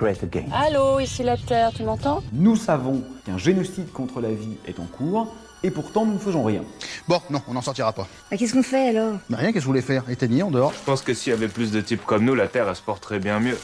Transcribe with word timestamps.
great 0.00 0.22
again. 0.22 0.46
Allô, 0.52 0.98
ici 0.98 1.22
la 1.22 1.36
Terre, 1.36 1.70
tu 1.76 1.82
m'entends? 1.84 2.22
Nous 2.32 2.56
savons 2.56 3.02
qu'un 3.26 3.36
génocide 3.36 3.92
contre 3.92 4.20
la 4.20 4.30
vie 4.30 4.56
est 4.66 4.80
en 4.80 4.86
cours, 4.86 5.28
et 5.62 5.70
pourtant 5.70 6.06
nous 6.06 6.14
ne 6.14 6.18
faisons 6.18 6.42
rien. 6.42 6.62
Bon, 7.06 7.20
non, 7.28 7.40
on 7.46 7.52
n'en 7.52 7.60
sortira 7.60 7.92
pas. 7.92 8.08
Bah, 8.30 8.38
qu'est-ce 8.38 8.54
qu'on 8.54 8.62
fait 8.62 8.88
alors? 8.88 9.18
Bah 9.28 9.36
rien, 9.36 9.48
qu'est-ce 9.48 9.60
que 9.60 9.64
vous 9.66 9.72
voulez 9.72 9.82
faire? 9.82 10.08
Éteigner 10.08 10.42
en 10.42 10.50
dehors 10.50 10.72
Je 10.72 10.84
pense 10.84 11.02
que 11.02 11.12
s'il 11.12 11.32
y 11.32 11.34
avait 11.34 11.48
plus 11.48 11.70
de 11.70 11.82
types 11.82 12.04
comme 12.06 12.24
nous, 12.24 12.34
la 12.34 12.48
Terre, 12.48 12.66
elle 12.68 12.76
se 12.76 12.82
porterait 12.82 13.18
bien 13.18 13.40
mieux. 13.40 13.58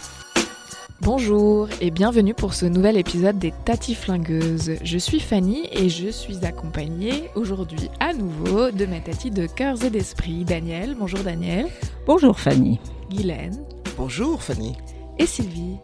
Bonjour 1.00 1.68
et 1.80 1.90
bienvenue 1.90 2.34
pour 2.34 2.54
ce 2.54 2.66
nouvel 2.66 2.96
épisode 2.96 3.38
des 3.38 3.52
Tati 3.64 3.94
Flingueuses. 3.94 4.72
Je 4.82 4.98
suis 4.98 5.20
Fanny 5.20 5.68
et 5.72 5.88
je 5.88 6.08
suis 6.08 6.44
accompagnée 6.44 7.30
aujourd'hui 7.34 7.90
à 8.00 8.12
nouveau 8.12 8.70
de 8.70 8.86
ma 8.86 9.00
tati 9.00 9.30
de 9.30 9.46
cœurs 9.46 9.84
et 9.84 9.90
d'esprit, 9.90 10.44
Daniel. 10.44 10.96
Bonjour 10.98 11.20
Daniel. 11.20 11.66
Bonjour 12.06 12.40
Fanny. 12.40 12.80
Guylaine. 13.10 13.62
Bonjour 13.98 14.42
Fanny. 14.42 14.74
Et 15.18 15.26
Sylvie. 15.26 15.76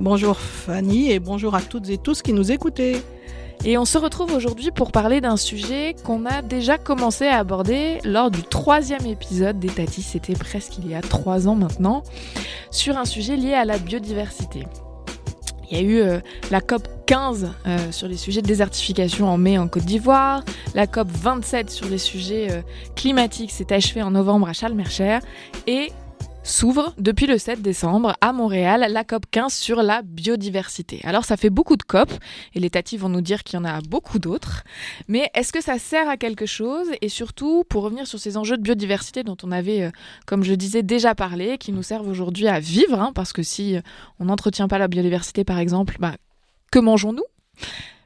Bonjour 0.00 0.38
Fanny 0.38 1.12
et 1.12 1.20
bonjour 1.20 1.54
à 1.54 1.62
toutes 1.62 1.88
et 1.88 1.98
tous 1.98 2.20
qui 2.20 2.32
nous 2.32 2.50
écoutez. 2.50 3.00
Et 3.64 3.78
on 3.78 3.84
se 3.84 3.96
retrouve 3.96 4.34
aujourd'hui 4.34 4.72
pour 4.72 4.90
parler 4.90 5.20
d'un 5.20 5.36
sujet 5.36 5.94
qu'on 6.04 6.26
a 6.26 6.42
déjà 6.42 6.78
commencé 6.78 7.26
à 7.26 7.38
aborder 7.38 7.98
lors 8.04 8.30
du 8.30 8.42
troisième 8.42 9.06
épisode 9.06 9.60
des 9.60 9.68
Tati, 9.68 10.02
c'était 10.02 10.34
presque 10.34 10.78
il 10.78 10.88
y 10.88 10.94
a 10.94 11.00
trois 11.00 11.46
ans 11.46 11.54
maintenant, 11.54 12.02
sur 12.72 12.98
un 12.98 13.04
sujet 13.04 13.36
lié 13.36 13.54
à 13.54 13.64
la 13.64 13.78
biodiversité. 13.78 14.64
Il 15.70 15.78
y 15.78 15.80
a 15.80 15.82
eu 15.82 16.00
euh, 16.00 16.18
la 16.50 16.60
COP 16.60 16.88
15 17.06 17.52
euh, 17.66 17.92
sur 17.92 18.08
les 18.08 18.16
sujets 18.16 18.42
de 18.42 18.46
désertification 18.46 19.28
en 19.28 19.38
mai 19.38 19.58
en 19.58 19.68
Côte 19.68 19.84
d'Ivoire, 19.84 20.44
la 20.74 20.86
COP 20.86 21.08
27 21.08 21.70
sur 21.70 21.88
les 21.88 21.98
sujets 21.98 22.48
euh, 22.50 22.62
climatiques 22.96 23.52
s'est 23.52 23.72
achevée 23.72 24.02
en 24.02 24.10
novembre 24.10 24.48
à 24.48 24.52
Charles-Mercher, 24.52 25.20
et 25.66 25.90
s'ouvre 26.44 26.94
depuis 26.98 27.26
le 27.26 27.38
7 27.38 27.62
décembre 27.62 28.14
à 28.20 28.32
Montréal 28.32 28.86
la 28.90 29.02
COP 29.02 29.24
15 29.30 29.52
sur 29.52 29.82
la 29.82 30.02
biodiversité. 30.02 31.00
Alors 31.04 31.24
ça 31.24 31.38
fait 31.38 31.50
beaucoup 31.50 31.76
de 31.76 31.82
COP 31.82 32.10
et 32.54 32.60
les 32.60 32.68
tatifs 32.68 33.00
vont 33.00 33.08
nous 33.08 33.22
dire 33.22 33.42
qu'il 33.42 33.58
y 33.58 33.62
en 33.62 33.64
a 33.64 33.80
beaucoup 33.80 34.18
d'autres, 34.18 34.62
mais 35.08 35.30
est-ce 35.34 35.52
que 35.52 35.62
ça 35.62 35.78
sert 35.78 36.08
à 36.08 36.18
quelque 36.18 36.46
chose? 36.46 36.88
Et 37.00 37.08
surtout 37.08 37.64
pour 37.68 37.82
revenir 37.82 38.06
sur 38.06 38.20
ces 38.20 38.36
enjeux 38.36 38.58
de 38.58 38.62
biodiversité 38.62 39.24
dont 39.24 39.38
on 39.42 39.50
avait, 39.50 39.84
euh, 39.84 39.90
comme 40.26 40.44
je 40.44 40.52
disais, 40.54 40.82
déjà 40.82 41.14
parlé, 41.14 41.56
qui 41.56 41.72
nous 41.72 41.82
servent 41.82 42.08
aujourd'hui 42.08 42.46
à 42.46 42.60
vivre, 42.60 43.00
hein, 43.00 43.12
parce 43.14 43.32
que 43.32 43.42
si 43.42 43.78
on 44.20 44.26
n'entretient 44.26 44.68
pas 44.68 44.78
la 44.78 44.86
biodiversité 44.86 45.44
par 45.44 45.58
exemple, 45.58 45.96
bah, 45.98 46.14
que 46.70 46.78
mangeons-nous? 46.78 47.24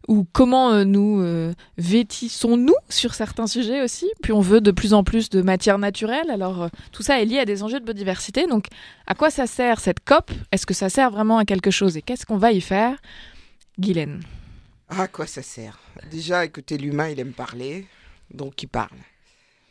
Ou 0.09 0.27
comment 0.33 0.73
euh, 0.73 0.85
nous 0.85 1.21
euh, 1.21 1.53
vêtissons-nous 1.77 2.75
sur 2.89 3.15
certains 3.15 3.47
sujets 3.47 3.83
aussi? 3.83 4.11
Puis 4.23 4.33
on 4.33 4.41
veut 4.41 4.61
de 4.61 4.71
plus 4.71 4.95
en 4.95 5.05
plus 5.05 5.29
de 5.29 5.43
matières 5.43 5.79
naturelles. 5.79 6.31
Alors 6.31 6.65
euh, 6.65 6.69
tout 6.91 7.03
ça 7.03 7.21
est 7.21 7.27
lié 7.27 7.39
à 7.39 7.45
des 7.45 7.63
enjeux 7.63 7.79
de 7.79 7.85
biodiversité. 7.85 8.47
Donc 8.47 8.67
à 9.07 9.15
quoi 9.15 9.31
ça 9.31 9.47
sert 9.47 9.79
cette 9.79 10.01
COP? 10.01 10.33
Est-ce 10.51 10.67
que 10.67 10.75
ça 10.75 10.89
sert 10.89 11.11
vraiment 11.11 11.39
à 11.39 11.45
quelque 11.45 11.71
chose? 11.71 11.97
Et 11.97 12.03
qu'est-ce 12.03 12.27
qu'on 12.27 12.39
va 12.39 12.53
y 12.53 12.61
faire? 12.61 12.97
Guylaine. 13.79 14.23
À 14.89 15.07
quoi 15.07 15.27
ça 15.27 15.43
sert? 15.43 15.79
Déjà, 16.11 16.45
écoutez, 16.47 16.79
l'humain, 16.79 17.11
il 17.11 17.21
aime 17.21 17.33
parler, 17.33 17.87
donc 18.33 18.63
il 18.63 18.69
parle. 18.69 18.97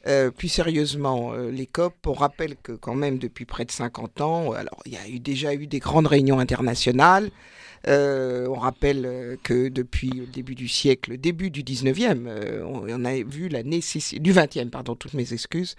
Euh, 0.08 0.31
plus 0.31 0.47
sérieusement, 0.47 1.33
euh, 1.33 1.52
les 1.52 1.66
COP, 1.66 1.94
on 2.05 2.13
rappelle 2.13 2.55
que 2.55 2.72
quand 2.72 2.95
même 2.95 3.17
depuis 3.17 3.44
près 3.44 3.66
de 3.66 3.72
50 3.72 4.22
ans, 4.22 4.53
alors 4.53 4.81
il 4.85 4.94
y 4.94 4.95
a 4.95 5.19
déjà 5.19 5.53
eu 5.53 5.68
des 5.68 5.79
grandes 5.79 6.07
réunions 6.07 6.40
internationales, 6.40 7.29
euh, 7.88 8.47
on 8.50 8.56
rappelle 8.56 9.38
que 9.44 9.68
depuis 9.68 10.09
le 10.09 10.25
début 10.25 10.56
du 10.56 10.68
siècle, 10.68 11.18
début 11.18 11.51
du 11.51 11.62
19e, 11.62 12.63
on, 12.63 13.06
a 13.06 13.13
vu 13.23 13.50
la 13.50 13.63
nécessité, 13.63 14.19
du 14.19 14.34
20e, 14.34 14.69
pardon, 14.69 14.95
toutes 14.95 15.13
mes 15.13 15.34
excuses, 15.34 15.75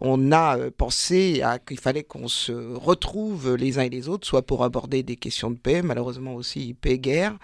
on 0.00 0.32
a 0.32 0.70
pensé 0.70 1.42
qu'il 1.66 1.78
fallait 1.78 2.04
qu'on 2.04 2.28
se 2.28 2.52
retrouve 2.52 3.54
les 3.56 3.78
uns 3.78 3.82
et 3.82 3.90
les 3.90 4.08
autres, 4.08 4.26
soit 4.26 4.42
pour 4.42 4.64
aborder 4.64 5.02
des 5.02 5.16
questions 5.16 5.50
de 5.50 5.58
paix, 5.58 5.82
malheureusement 5.82 6.34
aussi 6.34 6.74
paix 6.80 6.98
guerre, 6.98 7.36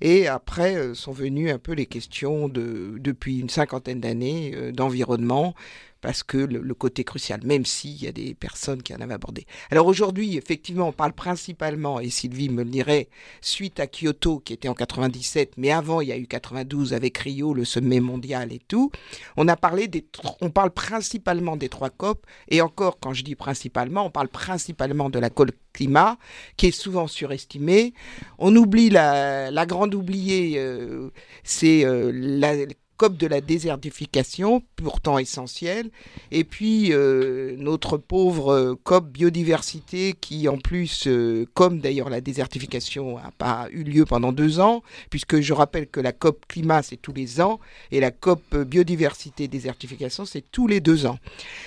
et 0.00 0.26
après 0.26 0.94
sont 0.94 1.12
venues 1.12 1.50
un 1.50 1.58
peu 1.58 1.72
les 1.72 1.86
questions 1.86 2.48
de, 2.48 2.96
depuis 2.98 3.38
une 3.38 3.50
cinquantaine 3.50 4.00
d'années 4.00 4.72
d'environnement, 4.72 5.54
parce 6.02 6.22
que 6.22 6.36
le, 6.36 6.74
côté 6.74 7.04
crucial, 7.04 7.40
même 7.44 7.64
s'il 7.64 8.02
y 8.02 8.08
a 8.08 8.12
des 8.12 8.34
personnes 8.34 8.82
qui 8.82 8.94
en 8.94 9.00
avaient 9.00 9.14
abordé. 9.14 9.46
Alors 9.70 9.86
aujourd'hui, 9.86 10.36
effectivement, 10.36 10.88
on 10.88 10.92
parle 10.92 11.12
principalement, 11.12 12.00
et 12.00 12.10
Sylvie 12.10 12.48
me 12.48 12.64
le 12.64 12.70
dirait, 12.70 13.08
suite 13.40 13.78
à 13.78 13.86
Kyoto, 13.86 14.40
qui 14.40 14.52
était 14.52 14.68
en 14.68 14.74
97, 14.74 15.52
mais 15.56 15.70
avant, 15.70 16.00
il 16.00 16.08
y 16.08 16.12
a 16.12 16.18
eu 16.18 16.26
92 16.26 16.92
avec 16.92 17.18
Rio, 17.18 17.54
le 17.54 17.64
sommet 17.64 18.00
mondial 18.00 18.52
et 18.52 18.60
tout. 18.66 18.90
On 19.36 19.46
a 19.48 19.56
parlé 19.56 19.86
des, 19.86 20.04
on 20.40 20.50
parle 20.50 20.72
principalement 20.72 21.56
des 21.56 21.68
trois 21.68 21.90
COP, 21.90 22.26
et 22.48 22.60
encore, 22.60 22.98
quand 22.98 23.14
je 23.14 23.22
dis 23.22 23.36
principalement, 23.36 24.06
on 24.06 24.10
parle 24.10 24.28
principalement 24.28 25.08
de 25.08 25.18
la 25.18 25.30
COP 25.30 25.52
climat, 25.72 26.18
qui 26.56 26.66
est 26.66 26.70
souvent 26.70 27.06
surestimée. 27.06 27.94
On 28.38 28.54
oublie 28.56 28.90
la, 28.90 29.50
la 29.50 29.66
grande 29.66 29.94
oubliée, 29.94 30.54
euh, 30.58 31.10
c'est 31.44 31.84
euh, 31.84 32.10
la 32.12 32.54
COP 32.96 33.16
de 33.16 33.26
la 33.26 33.40
désertification, 33.40 34.62
pourtant 34.76 35.18
essentielle, 35.18 35.90
et 36.30 36.44
puis 36.44 36.92
euh, 36.92 37.56
notre 37.58 37.96
pauvre 37.96 38.52
euh, 38.52 38.74
COP 38.84 39.08
biodiversité 39.08 40.12
qui 40.12 40.48
en 40.48 40.58
plus, 40.58 41.06
euh, 41.06 41.46
comme 41.54 41.80
d'ailleurs 41.80 42.10
la 42.10 42.20
désertification 42.20 43.16
n'a 43.16 43.32
pas 43.36 43.68
eu 43.72 43.82
lieu 43.82 44.04
pendant 44.04 44.32
deux 44.32 44.60
ans, 44.60 44.82
puisque 45.10 45.40
je 45.40 45.52
rappelle 45.52 45.88
que 45.88 46.00
la 46.00 46.12
COP 46.12 46.46
climat 46.46 46.82
c'est 46.82 46.96
tous 46.96 47.12
les 47.12 47.40
ans, 47.40 47.58
et 47.90 48.00
la 48.00 48.10
COP 48.10 48.56
biodiversité 48.56 49.48
désertification 49.48 50.24
c'est 50.24 50.44
tous 50.50 50.66
les 50.66 50.80
deux 50.80 51.06
ans. 51.06 51.18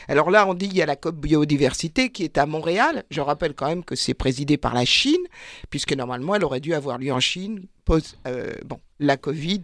Alors 0.08 0.32
là 0.32 0.48
on 0.48 0.54
dit 0.54 0.68
il 0.68 0.76
y 0.76 0.82
a 0.82 0.86
la 0.86 0.96
COP 0.96 1.16
biodiversité 1.16 2.10
qui 2.10 2.24
est 2.24 2.38
à 2.38 2.46
Montréal, 2.46 3.04
je 3.10 3.22
rappelle 3.22 3.54
quand 3.54 3.68
même 3.68 3.84
que 3.84 3.96
c'est 3.96 4.14
présidé 4.14 4.58
par 4.58 4.74
la 4.74 4.86
Chine, 4.86 5.24
puisque 5.70 5.94
normalement 5.94 6.36
elle 6.36 6.46
aurait 6.46 6.62
dû 6.62 6.74
avoir 6.74 6.98
lieu 6.98 7.12
en 7.12 7.20
Chine, 7.20 7.66
bon, 7.86 8.80
la 9.00 9.18
Covid 9.18 9.62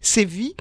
sévit. 0.00 0.54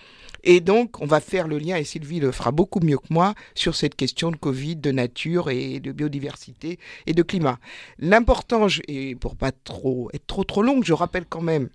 Et 0.46 0.62
donc, 0.62 1.02
on 1.02 1.08
va 1.08 1.20
faire 1.20 1.48
le 1.48 1.58
lien, 1.58 1.76
et 1.76 1.84
Sylvie 1.84 2.20
le 2.20 2.32
fera 2.32 2.52
beaucoup 2.52 2.80
mieux 2.80 3.00
que 3.00 3.12
moi, 3.12 3.34
sur 3.56 3.76
cette 3.76 3.96
question 3.96 4.30
de 4.30 4.36
Covid, 4.36 4.76
de 4.76 4.92
nature 4.92 5.50
et 5.50 5.80
de 5.80 5.92
biodiversité 5.92 6.80
et 7.08 7.14
de 7.14 7.24
climat. 7.24 7.58
L'important, 7.98 8.68
et 8.88 9.16
pour 9.16 9.36
pas 9.36 9.52
trop 9.52 10.10
être 10.14 10.28
trop 10.28 10.44
trop 10.44 10.62
longue, 10.62 10.84
je 10.84 10.94
rappelle 10.94 11.26
quand 11.26 11.42
même 11.42 11.70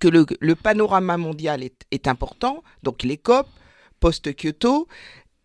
que 0.00 0.08
le, 0.08 0.54
panorama 0.54 1.16
mondial 1.16 1.64
est, 1.64 1.84
est, 1.90 2.06
important, 2.06 2.62
donc 2.84 3.02
les 3.02 3.18
COP, 3.18 3.48
post-Kyoto. 3.98 4.86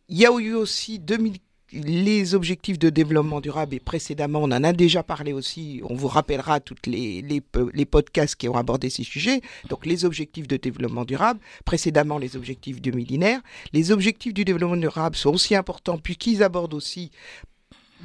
Il 0.07 0.17
y 0.17 0.25
a 0.25 0.31
eu 0.31 0.53
aussi 0.53 0.99
2000 0.99 1.39
les 1.71 2.33
objectifs 2.33 2.79
de 2.79 2.89
développement 2.89 3.41
durable, 3.41 3.75
et 3.75 3.79
précédemment, 3.79 4.39
on 4.39 4.51
en 4.51 4.63
a 4.63 4.73
déjà 4.73 5.03
parlé 5.03 5.33
aussi, 5.33 5.81
on 5.83 5.95
vous 5.95 6.07
rappellera 6.07 6.59
tous 6.59 6.75
les, 6.85 7.21
les, 7.21 7.85
podcasts 7.85 8.35
qui 8.35 8.47
ont 8.47 8.55
abordé 8.55 8.89
ces 8.89 9.03
sujets, 9.03 9.41
donc 9.69 9.85
les 9.85 10.05
objectifs 10.05 10.47
de 10.47 10.57
développement 10.57 11.05
durable, 11.05 11.39
précédemment 11.65 12.17
les 12.17 12.35
objectifs 12.35 12.81
du 12.81 12.91
millénaire. 12.91 13.41
Les 13.73 13.91
objectifs 13.91 14.33
du 14.33 14.45
développement 14.45 14.77
durable 14.77 15.15
sont 15.15 15.33
aussi 15.33 15.55
importants 15.55 15.97
puisqu'ils 15.97 16.43
abordent 16.43 16.73
aussi 16.73 17.11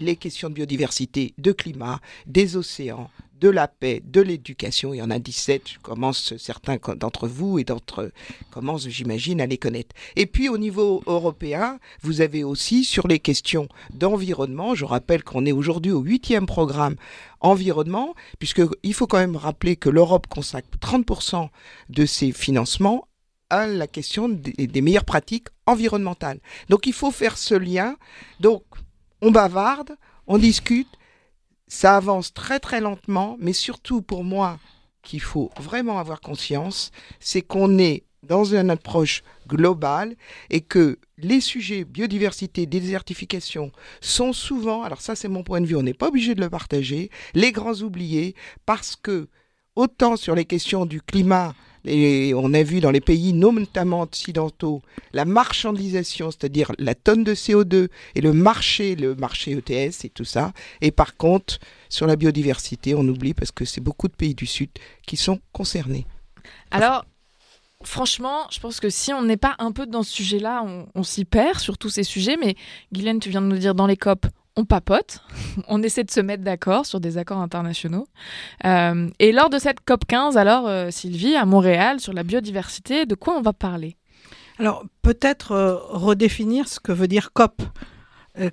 les 0.00 0.16
questions 0.16 0.48
de 0.48 0.54
biodiversité, 0.54 1.34
de 1.38 1.52
climat, 1.52 2.00
des 2.26 2.56
océans, 2.56 3.10
de 3.42 3.48
la 3.48 3.66
paix, 3.66 4.00
de 4.04 4.20
l'éducation. 4.20 4.94
Il 4.94 4.98
y 4.98 5.02
en 5.02 5.10
a 5.10 5.18
17. 5.18 5.68
Je 5.68 5.78
commence, 5.80 6.36
certains 6.36 6.76
d'entre 6.96 7.26
vous 7.26 7.58
et 7.58 7.64
d'entre 7.64 8.12
commencent, 8.52 8.88
j'imagine, 8.88 9.40
à 9.40 9.46
les 9.46 9.58
connaître. 9.58 9.96
Et 10.14 10.26
puis, 10.26 10.48
au 10.48 10.58
niveau 10.58 11.02
européen, 11.06 11.80
vous 12.02 12.20
avez 12.20 12.44
aussi 12.44 12.84
sur 12.84 13.08
les 13.08 13.18
questions 13.18 13.68
d'environnement. 13.92 14.76
Je 14.76 14.84
rappelle 14.84 15.24
qu'on 15.24 15.44
est 15.44 15.50
aujourd'hui 15.50 15.90
au 15.90 16.00
huitième 16.00 16.46
programme 16.46 16.94
environnement, 17.40 18.14
puisqu'il 18.38 18.94
faut 18.94 19.08
quand 19.08 19.18
même 19.18 19.36
rappeler 19.36 19.74
que 19.74 19.90
l'Europe 19.90 20.28
consacre 20.28 20.68
30% 20.80 21.48
de 21.88 22.06
ses 22.06 22.30
financements 22.30 23.08
à 23.50 23.66
la 23.66 23.88
question 23.88 24.28
des, 24.28 24.68
des 24.68 24.80
meilleures 24.80 25.04
pratiques 25.04 25.48
environnementales. 25.66 26.38
Donc, 26.68 26.86
il 26.86 26.92
faut 26.92 27.10
faire 27.10 27.36
ce 27.36 27.56
lien. 27.56 27.96
Donc, 28.38 28.62
on 29.22 29.30
bavarde, 29.30 29.96
on 30.26 30.36
discute, 30.36 30.88
ça 31.68 31.96
avance 31.96 32.34
très 32.34 32.60
très 32.60 32.80
lentement, 32.80 33.36
mais 33.40 33.54
surtout 33.54 34.02
pour 34.02 34.24
moi, 34.24 34.58
qu'il 35.02 35.20
faut 35.20 35.50
vraiment 35.58 35.98
avoir 35.98 36.20
conscience, 36.20 36.90
c'est 37.18 37.42
qu'on 37.42 37.78
est 37.78 38.04
dans 38.22 38.44
une 38.44 38.70
approche 38.70 39.22
globale 39.48 40.14
et 40.50 40.60
que 40.60 40.98
les 41.18 41.40
sujets 41.40 41.84
biodiversité, 41.84 42.66
désertification 42.66 43.72
sont 44.00 44.32
souvent, 44.32 44.82
alors 44.82 45.00
ça 45.00 45.16
c'est 45.16 45.28
mon 45.28 45.42
point 45.42 45.60
de 45.60 45.66
vue, 45.66 45.76
on 45.76 45.82
n'est 45.82 45.94
pas 45.94 46.08
obligé 46.08 46.34
de 46.34 46.40
le 46.40 46.50
partager, 46.50 47.10
les 47.34 47.52
grands 47.52 47.80
oubliés 47.80 48.34
parce 48.64 48.96
que 48.96 49.28
autant 49.74 50.16
sur 50.16 50.34
les 50.34 50.44
questions 50.44 50.86
du 50.86 51.00
climat, 51.00 51.54
Et 51.84 52.32
on 52.34 52.54
a 52.54 52.62
vu 52.62 52.80
dans 52.80 52.90
les 52.90 53.00
pays 53.00 53.32
notamment 53.32 54.02
occidentaux 54.02 54.82
la 55.12 55.24
marchandisation, 55.24 56.30
c'est-à-dire 56.30 56.72
la 56.78 56.94
tonne 56.94 57.24
de 57.24 57.34
CO2 57.34 57.88
et 58.14 58.20
le 58.20 58.32
marché, 58.32 58.94
le 58.94 59.14
marché 59.14 59.52
ETS 59.52 60.04
et 60.04 60.10
tout 60.10 60.24
ça. 60.24 60.52
Et 60.80 60.90
par 60.90 61.16
contre, 61.16 61.58
sur 61.88 62.06
la 62.06 62.16
biodiversité, 62.16 62.94
on 62.94 63.06
oublie 63.06 63.34
parce 63.34 63.50
que 63.50 63.64
c'est 63.64 63.80
beaucoup 63.80 64.08
de 64.08 64.14
pays 64.14 64.34
du 64.34 64.46
Sud 64.46 64.70
qui 65.06 65.16
sont 65.16 65.40
concernés. 65.52 66.06
Alors, 66.70 67.04
franchement, 67.84 68.46
je 68.50 68.60
pense 68.60 68.80
que 68.80 68.88
si 68.88 69.12
on 69.12 69.22
n'est 69.22 69.36
pas 69.36 69.56
un 69.58 69.72
peu 69.72 69.86
dans 69.86 70.02
ce 70.02 70.12
sujet-là, 70.12 70.64
on, 70.94 71.02
s'y 71.02 71.24
perd 71.24 71.58
sur 71.58 71.78
tous 71.78 71.90
ces 71.90 72.04
sujets. 72.04 72.36
Mais 72.36 72.54
Guylaine, 72.92 73.20
tu 73.20 73.30
viens 73.30 73.42
de 73.42 73.46
nous 73.46 73.58
dire 73.58 73.74
dans 73.74 73.86
les 73.86 73.96
COP, 73.96 74.26
on 74.56 74.64
papote, 74.64 75.20
on 75.68 75.82
essaie 75.82 76.04
de 76.04 76.10
se 76.10 76.20
mettre 76.20 76.42
d'accord 76.42 76.86
sur 76.86 77.00
des 77.00 77.18
accords 77.18 77.38
internationaux. 77.38 78.06
Euh, 78.64 79.08
et 79.18 79.32
lors 79.32 79.50
de 79.50 79.58
cette 79.58 79.80
COP 79.84 80.04
15, 80.06 80.36
alors 80.36 80.66
euh, 80.66 80.90
Sylvie, 80.90 81.36
à 81.36 81.46
Montréal, 81.46 82.00
sur 82.00 82.12
la 82.12 82.22
biodiversité, 82.22 83.06
de 83.06 83.14
quoi 83.14 83.34
on 83.36 83.42
va 83.42 83.52
parler? 83.52 83.96
Alors 84.58 84.84
peut-être 85.02 85.52
euh, 85.52 85.76
redéfinir 85.76 86.68
ce 86.68 86.80
que 86.80 86.92
veut 86.92 87.08
dire 87.08 87.32
COP. 87.32 87.62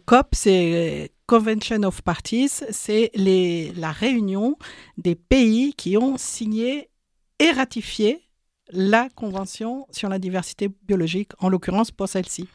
COP, 0.05 0.27
c'est 0.33 1.13
Convention 1.25 1.83
of 1.83 2.01
Parties, 2.01 2.49
c'est 2.69 3.11
la 3.15 3.91
réunion 3.93 4.57
des 4.97 5.15
pays 5.15 5.73
qui 5.73 5.95
ont 5.95 6.17
signé 6.17 6.89
et 7.39 7.51
ratifié 7.51 8.21
la 8.71 9.07
Convention 9.15 9.87
sur 9.91 10.09
la 10.09 10.19
diversité 10.19 10.69
biologique, 10.87 11.31
en 11.39 11.47
l'occurrence 11.47 11.91
pour 11.91 12.09
celle-ci. 12.09 12.49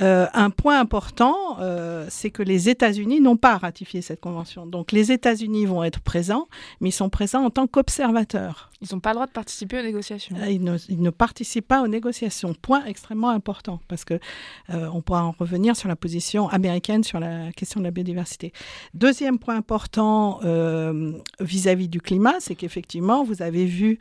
Euh, 0.00 0.26
un 0.32 0.50
point 0.50 0.78
important, 0.78 1.58
euh, 1.60 2.06
c'est 2.08 2.30
que 2.30 2.42
les 2.42 2.68
États-Unis 2.68 3.20
n'ont 3.20 3.36
pas 3.36 3.56
ratifié 3.56 4.02
cette 4.02 4.20
convention. 4.20 4.66
Donc 4.66 4.92
les 4.92 5.12
États-Unis 5.12 5.66
vont 5.66 5.82
être 5.82 6.00
présents, 6.00 6.48
mais 6.80 6.90
ils 6.90 6.92
sont 6.92 7.08
présents 7.08 7.44
en 7.44 7.50
tant 7.50 7.66
qu'observateurs. 7.66 8.70
Ils 8.80 8.94
n'ont 8.94 9.00
pas 9.00 9.10
le 9.10 9.14
droit 9.14 9.26
de 9.26 9.32
participer 9.32 9.80
aux 9.80 9.82
négociations. 9.82 10.36
Euh, 10.40 10.48
Ils 10.48 10.62
ne, 10.62 10.76
ils 10.88 11.02
ne 11.02 11.10
participent 11.10 11.66
pas 11.66 11.82
aux 11.82 11.88
négociations. 11.88 12.54
Point 12.54 12.84
extrêmement 12.84 13.30
important, 13.30 13.80
parce 13.88 14.04
que 14.04 14.14
euh, 14.70 14.88
on 14.92 15.00
pourra 15.00 15.24
en 15.24 15.34
revenir 15.36 15.74
sur 15.74 15.88
la 15.88 15.96
position 15.96 16.48
américaine 16.48 17.02
sur 17.02 17.18
la 17.18 17.50
question 17.52 17.80
de 17.80 17.84
la 17.84 17.90
biodiversité. 17.90 18.52
Deuxième 18.94 19.38
point 19.38 19.56
important 19.56 20.40
euh, 20.44 21.12
vis-à-vis 21.40 21.88
du 21.88 22.00
climat, 22.00 22.34
c'est 22.38 22.54
qu'effectivement, 22.54 23.24
vous 23.24 23.42
avez 23.42 23.64
vu 23.64 23.98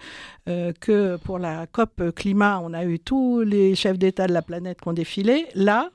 euh, 0.47 0.73
que 0.79 1.17
pour 1.23 1.39
la 1.39 1.65
COP 1.65 2.11
climat, 2.15 2.61
on 2.63 2.73
a 2.73 2.85
eu 2.85 2.99
tous 2.99 3.41
les 3.41 3.73
chefs 3.73 3.97
d'État 3.97 4.27
de 4.27 4.33
la 4.33 4.43
planète 4.43 4.79
qui 4.81 4.87
ont 4.87 4.93
défilé. 4.93 5.47
Là, 5.55 5.86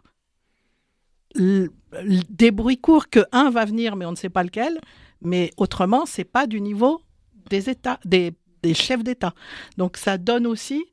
des 1.36 2.50
bruits 2.50 2.78
courts 2.78 3.08
que 3.08 3.20
un 3.32 3.50
va 3.50 3.64
venir, 3.64 3.96
mais 3.96 4.06
on 4.06 4.12
ne 4.12 4.16
sait 4.16 4.28
pas 4.28 4.42
lequel. 4.42 4.80
Mais 5.20 5.50
autrement, 5.56 6.04
c'est 6.06 6.24
pas 6.24 6.46
du 6.46 6.60
niveau 6.60 7.00
des 7.48 7.70
États, 7.70 8.00
des, 8.04 8.32
des 8.62 8.74
chefs 8.74 9.04
d'État. 9.04 9.34
Donc 9.76 9.96
ça 9.96 10.18
donne 10.18 10.46
aussi 10.46 10.84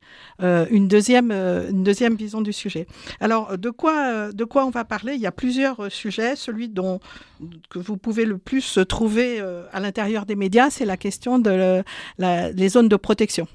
euh, 0.42 0.66
une 0.70 0.88
deuxième 0.88 1.30
euh, 1.32 1.70
une 1.70 1.82
deuxième 1.82 2.14
vision 2.14 2.40
du 2.40 2.52
sujet. 2.52 2.86
Alors 3.20 3.58
de 3.58 3.70
quoi 3.70 3.96
euh, 4.12 4.32
de 4.32 4.46
on 4.54 4.70
va 4.70 4.84
parler? 4.84 5.14
Il 5.14 5.20
y 5.20 5.26
a 5.26 5.32
plusieurs 5.32 5.90
sujets. 5.90 6.36
Celui 6.36 6.68
dont 6.68 7.00
que 7.70 7.78
vous 7.78 7.96
pouvez 7.96 8.24
le 8.24 8.38
plus 8.38 8.78
trouver 8.88 9.40
à 9.72 9.80
l'intérieur 9.80 10.26
des 10.26 10.36
médias, 10.36 10.70
c'est 10.70 10.84
la 10.84 10.96
question 10.96 11.38
de 11.38 11.82
la- 12.18 12.52
les 12.52 12.68
zones 12.68 12.88
de 12.88 12.96
protection. 12.96 13.46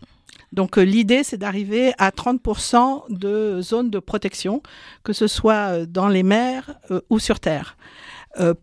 Donc 0.55 0.77
euh, 0.77 0.81
l'idée, 0.81 1.23
c'est 1.23 1.37
d'arriver 1.37 1.93
à 1.97 2.09
30% 2.11 3.03
de 3.09 3.59
zones 3.61 3.89
de 3.89 3.99
protection, 3.99 4.63
que 5.03 5.11
ce 5.11 5.27
soit 5.27 5.53
euh, 5.53 5.85
dans 5.85 6.07
les 6.07 6.23
mers 6.23 6.79
euh, 6.91 7.01
ou 7.09 7.19
sur 7.19 7.39
Terre. 7.39 7.77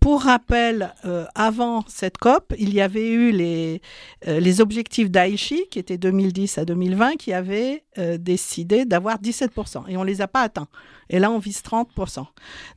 Pour 0.00 0.25
rappel, 0.25 0.93
avant 1.35 1.83
cette 1.89 2.19
COP, 2.19 2.53
il 2.59 2.75
y 2.75 2.83
avait 2.83 3.09
eu 3.09 3.31
les, 3.31 3.81
les 4.27 4.61
objectifs 4.61 5.11
d'Aichi, 5.11 5.65
qui 5.71 5.79
étaient 5.79 5.97
2010 5.97 6.59
à 6.59 6.67
2020, 6.67 7.12
qui 7.12 7.33
avaient 7.33 7.83
décidé 8.19 8.85
d'avoir 8.85 9.19
17%. 9.19 9.85
Et 9.88 9.97
on 9.97 10.03
ne 10.03 10.06
les 10.06 10.21
a 10.21 10.29
pas 10.29 10.43
atteints. 10.43 10.69
Et 11.09 11.19
là, 11.19 11.31
on 11.31 11.38
vise 11.38 11.62
30%. 11.62 12.27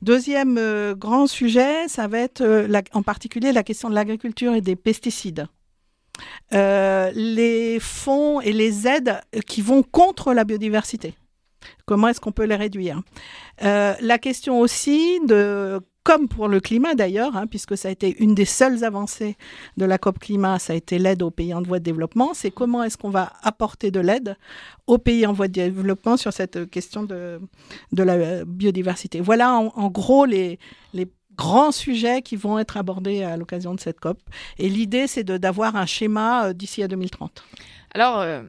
Deuxième 0.04 0.94
grand 0.94 1.28
sujet, 1.28 1.90
ça 1.90 2.08
va 2.08 2.20
être 2.20 2.66
en 2.94 3.04
particulier 3.04 3.52
la 3.52 3.64
question 3.64 3.90
de 3.90 3.94
l'agriculture 3.94 4.54
et 4.54 4.62
des 4.62 4.78
pesticides. 4.78 5.48
Euh, 6.54 7.12
les 7.16 7.80
fonds 7.80 8.40
et 8.40 8.54
les 8.54 8.88
aides 8.88 9.20
qui 9.48 9.62
vont 9.62 9.82
contre 9.82 10.34
la 10.34 10.44
biodiversité. 10.44 11.16
Comment 11.86 12.10
est-ce 12.10 12.22
qu'on 12.22 12.32
peut 12.32 12.46
les 12.46 12.56
réduire? 12.56 13.02
Euh, 13.64 13.94
La 14.00 14.20
question 14.20 14.60
aussi 14.60 15.20
de 15.28 15.80
comme 16.04 16.28
pour 16.28 16.48
le 16.48 16.60
climat 16.60 16.94
d'ailleurs, 16.94 17.36
hein, 17.36 17.48
puisque 17.48 17.76
ça 17.76 17.88
a 17.88 17.92
été 17.92 18.16
une 18.24 18.36
des 18.36 18.46
seules 18.46 18.84
avancées 18.84 19.38
de 19.76 19.86
la 19.86 19.98
COP 19.98 20.20
climat, 20.20 20.60
ça 20.60 20.74
a 20.74 20.76
été 20.76 21.00
l'aide 21.00 21.24
aux 21.24 21.32
pays 21.32 21.52
en 21.52 21.64
voie 21.64 21.80
de 21.80 21.84
développement, 21.84 22.36
c'est 22.36 22.52
comment 22.52 22.84
est-ce 22.84 22.96
qu'on 22.96 23.10
va 23.10 23.34
apporter 23.42 23.90
de 23.90 24.00
l'aide 24.00 24.38
aux 24.86 25.00
pays 25.00 25.26
en 25.26 25.34
voie 25.34 25.48
de 25.48 25.54
développement 25.54 26.16
sur 26.16 26.32
cette 26.32 26.70
question 26.70 27.02
de, 27.02 27.42
de 27.92 28.04
la 28.04 28.46
biodiversité? 28.46 29.20
Voilà 29.20 29.56
en, 29.56 29.74
en 29.76 29.88
gros 29.90 30.26
les, 30.26 30.60
les 30.94 31.08
grands 31.36 31.72
sujets 31.72 32.22
qui 32.22 32.36
vont 32.36 32.60
être 32.60 32.78
abordés 32.78 33.24
à 33.24 33.38
l'occasion 33.38 33.74
de 33.74 33.80
cette 33.80 34.00
COP. 34.00 34.20
Et 34.58 34.70
l'idée, 34.70 35.08
c'est 35.08 35.24
d'avoir 35.24 35.76
un 35.76 35.86
schéma 35.86 36.48
euh, 36.48 36.54
d'ici 36.54 36.84
à 36.84 36.88
2030. 36.88 37.44
Alors, 37.94 38.20
euh, 38.20 38.44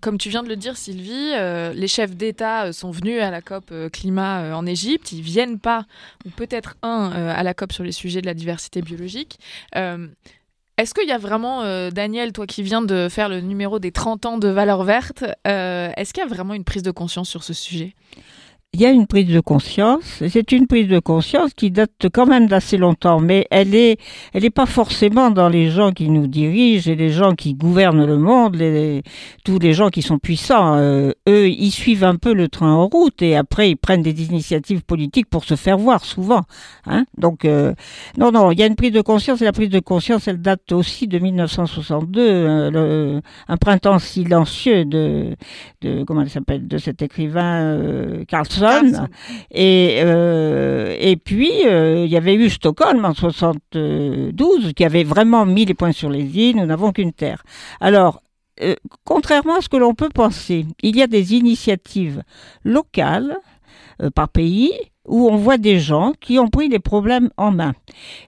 comme 0.00 0.18
tu 0.18 0.28
viens 0.28 0.42
de 0.42 0.48
le 0.48 0.56
dire, 0.56 0.76
Sylvie, 0.76 1.32
euh, 1.34 1.72
les 1.72 1.88
chefs 1.88 2.14
d'État 2.14 2.72
sont 2.72 2.90
venus 2.90 3.20
à 3.20 3.30
la 3.30 3.42
COP 3.42 3.72
climat 3.92 4.56
en 4.56 4.64
Égypte. 4.64 5.12
Ils 5.12 5.22
viennent 5.22 5.58
pas, 5.58 5.86
ou 6.24 6.30
peut-être 6.30 6.76
un, 6.82 7.10
à 7.10 7.42
la 7.42 7.54
COP 7.54 7.72
sur 7.72 7.84
les 7.84 7.92
sujets 7.92 8.20
de 8.20 8.26
la 8.26 8.34
diversité 8.34 8.80
biologique. 8.80 9.38
Est-ce 9.74 10.94
qu'il 10.94 11.08
y 11.08 11.12
a 11.12 11.18
vraiment, 11.18 11.90
Daniel, 11.90 12.32
toi 12.32 12.46
qui 12.46 12.62
viens 12.62 12.80
de 12.80 13.08
faire 13.10 13.28
le 13.28 13.40
numéro 13.40 13.80
des 13.80 13.90
30 13.90 14.26
ans 14.26 14.38
de 14.38 14.46
valeurs 14.46 14.84
vertes, 14.84 15.24
est-ce 15.44 16.12
qu'il 16.14 16.22
y 16.22 16.26
a 16.26 16.28
vraiment 16.28 16.54
une 16.54 16.64
prise 16.64 16.84
de 16.84 16.92
conscience 16.92 17.28
sur 17.28 17.42
ce 17.42 17.52
sujet? 17.52 17.96
Il 18.74 18.82
y 18.82 18.86
a 18.86 18.90
une 18.90 19.06
prise 19.06 19.28
de 19.28 19.40
conscience. 19.40 20.22
C'est 20.28 20.52
une 20.52 20.66
prise 20.66 20.88
de 20.88 20.98
conscience 20.98 21.54
qui 21.54 21.70
date 21.70 21.90
quand 22.12 22.26
même 22.26 22.48
d'assez 22.48 22.76
longtemps, 22.76 23.18
mais 23.18 23.46
elle 23.50 23.74
est, 23.74 23.96
elle 24.34 24.42
n'est 24.42 24.50
pas 24.50 24.66
forcément 24.66 25.30
dans 25.30 25.48
les 25.48 25.70
gens 25.70 25.90
qui 25.90 26.10
nous 26.10 26.26
dirigent 26.26 26.90
et 26.90 26.94
les 26.94 27.08
gens 27.08 27.34
qui 27.34 27.54
gouvernent 27.54 28.04
le 28.04 28.18
monde, 28.18 28.56
les, 28.56 29.02
tous 29.42 29.58
les 29.58 29.72
gens 29.72 29.88
qui 29.88 30.02
sont 30.02 30.18
puissants. 30.18 30.74
euh, 30.76 31.12
eux, 31.26 31.48
ils 31.48 31.70
suivent 31.70 32.04
un 32.04 32.16
peu 32.16 32.34
le 32.34 32.48
train 32.48 32.70
en 32.70 32.86
route 32.88 33.22
et 33.22 33.36
après 33.36 33.70
ils 33.70 33.76
prennent 33.76 34.02
des 34.02 34.22
initiatives 34.26 34.82
politiques 34.82 35.30
pour 35.30 35.44
se 35.44 35.56
faire 35.56 35.78
voir 35.78 36.04
souvent. 36.04 36.42
Hein 36.84 37.06
Donc 37.16 37.46
euh, 37.46 37.72
non, 38.18 38.30
non, 38.32 38.52
il 38.52 38.58
y 38.58 38.62
a 38.62 38.66
une 38.66 38.76
prise 38.76 38.92
de 38.92 39.00
conscience 39.00 39.40
et 39.40 39.46
la 39.46 39.52
prise 39.52 39.70
de 39.70 39.80
conscience, 39.80 40.28
elle 40.28 40.42
date 40.42 40.72
aussi 40.72 41.08
de 41.08 41.18
1962, 41.18 42.20
euh, 42.20 42.70
le- 42.70 43.22
un 43.48 43.56
printemps 43.56 43.98
silencieux 43.98 44.84
de, 44.84 45.34
de 45.80 46.04
comment 46.04 46.20
elle 46.20 46.28
s'appelle, 46.30 46.68
de 46.68 46.76
cet 46.76 47.00
écrivain 47.00 47.62
euh. 48.62 49.06
Et, 49.50 50.00
euh, 50.02 50.96
et 50.98 51.16
puis, 51.16 51.66
euh, 51.66 52.04
il 52.04 52.10
y 52.10 52.16
avait 52.16 52.34
eu 52.34 52.50
Stockholm 52.50 53.04
en 53.04 53.14
72 53.14 54.72
qui 54.74 54.84
avait 54.84 55.04
vraiment 55.04 55.46
mis 55.46 55.64
les 55.64 55.74
points 55.74 55.92
sur 55.92 56.10
les 56.10 56.24
îles, 56.38 56.56
nous 56.56 56.66
n'avons 56.66 56.92
qu'une 56.92 57.12
terre. 57.12 57.42
Alors, 57.80 58.22
euh, 58.62 58.74
contrairement 59.04 59.56
à 59.56 59.60
ce 59.60 59.68
que 59.68 59.76
l'on 59.76 59.94
peut 59.94 60.08
penser, 60.08 60.66
il 60.82 60.96
y 60.96 61.02
a 61.02 61.06
des 61.06 61.34
initiatives 61.34 62.22
locales 62.64 63.36
par 64.14 64.28
pays 64.28 64.72
où 65.08 65.28
on 65.28 65.36
voit 65.36 65.58
des 65.58 65.78
gens 65.80 66.12
qui 66.20 66.38
ont 66.38 66.48
pris 66.48 66.68
les 66.68 66.78
problèmes 66.78 67.30
en 67.36 67.50
main. 67.50 67.72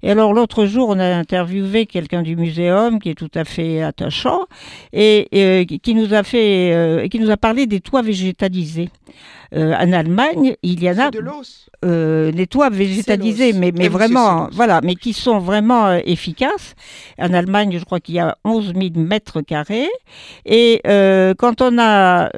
Et 0.02 0.10
alors 0.10 0.32
l'autre 0.32 0.66
jour, 0.66 0.88
on 0.88 0.98
a 0.98 1.04
interviewé 1.16 1.86
quelqu'un 1.86 2.22
du 2.22 2.36
muséum 2.36 2.98
qui 2.98 3.10
est 3.10 3.14
tout 3.14 3.30
à 3.34 3.44
fait 3.44 3.82
attachant 3.82 4.40
et, 4.92 5.28
euh, 5.34 5.64
qui- 5.64 5.94
nous 5.94 6.14
a 6.14 6.22
fait, 6.22 6.72
euh, 6.72 7.08
qui 7.08 7.18
nous 7.18 7.30
a 7.30 7.36
parlé 7.36 7.66
des 7.66 7.80
toits 7.80 8.02
végétalisés. 8.02 8.88
Euh, 9.52 9.74
en 9.74 9.92
Allemagne, 9.92 10.54
il 10.62 10.80
y 10.80 10.88
en 10.88 10.96
a 10.98 11.10
de 11.10 11.18
l'os. 11.18 11.66
euh, 11.84 12.30
les 12.30 12.46
toits 12.46 12.70
végétalisés, 12.70 13.52
mais, 13.52 13.72
vraiment, 13.88 14.48
voilà, 14.52 14.80
mais 14.84 14.94
qui 14.94 15.12
sont 15.12 15.40
vraiment 15.40 15.90
efficaces. 16.04 16.74
En 17.18 17.32
Allemagne, 17.34 17.76
je 17.76 17.84
crois 17.84 17.98
qu'il 17.98 18.14
y 18.14 18.20
a 18.20 18.36
11 18.44 18.72
000 18.72 18.90
mètres 18.94 19.40
carrés. 19.40 19.88
Et 20.46 20.80
euh, 20.86 21.34
quand 21.36 21.62
on 21.62 21.78
a, 21.80 22.30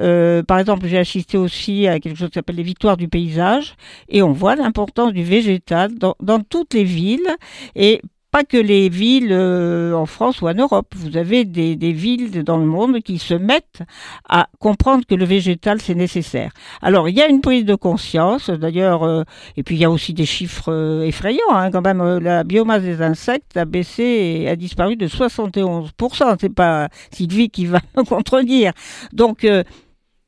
par 0.47 0.57
exemple, 0.57 0.87
j'ai 0.87 0.97
assisté 0.97 1.37
aussi 1.37 1.87
à 1.87 1.99
quelque 1.99 2.17
chose 2.17 2.29
qui 2.29 2.33
s'appelle 2.39 2.55
les 2.55 2.63
victoires 2.63 2.97
du 2.97 3.07
paysage, 3.07 3.75
et 4.09 4.23
on 4.23 4.32
voit 4.33 4.55
l'importance 4.55 5.13
du 5.13 5.23
végétal 5.23 5.91
dans, 5.97 6.39
toutes 6.49 6.73
les 6.73 6.83
villes. 6.83 7.29
Et 7.75 8.01
pas 8.33 8.43
que 8.43 8.57
les 8.57 8.89
villes 8.89 9.31
euh, 9.31 9.93
en 9.93 10.07
France 10.07 10.41
ou 10.41 10.47
en 10.47 10.55
Europe. 10.55 10.87
Vous 10.95 11.17
avez 11.17 11.45
des, 11.45 11.75
villes 11.91 12.43
dans 12.43 12.57
le 12.57 12.65
monde 12.65 12.99
qui 13.01 13.19
se 13.19 13.35
mettent 13.35 13.83
à 14.27 14.47
comprendre 14.59 15.05
que 15.05 15.13
le 15.13 15.23
végétal, 15.23 15.79
c'est 15.79 15.93
nécessaire. 15.93 16.51
Alors, 16.81 17.07
il 17.09 17.15
y 17.15 17.21
a 17.21 17.27
une 17.27 17.41
prise 17.41 17.63
de 17.63 17.75
conscience, 17.75 18.49
d'ailleurs, 18.49 19.03
euh, 19.03 19.21
et 19.55 19.61
puis 19.61 19.75
il 19.75 19.81
y 19.81 19.85
a 19.85 19.91
aussi 19.91 20.15
des 20.15 20.25
chiffres 20.25 20.73
euh, 20.73 21.03
effrayants. 21.03 21.51
Hein, 21.51 21.69
quand 21.69 21.83
même, 21.83 22.17
la 22.17 22.43
biomasse 22.43 22.81
des 22.81 23.03
insectes 23.03 23.55
a 23.55 23.65
baissé 23.65 24.03
et 24.03 24.49
a 24.49 24.55
disparu 24.55 24.95
de 24.95 25.07
71%. 25.07 26.37
C'est 26.41 26.49
pas 26.49 26.89
Sylvie 27.11 27.51
qui 27.51 27.67
va 27.67 27.81
me 27.97 28.03
contredire. 28.03 28.73
Donc, 29.11 29.45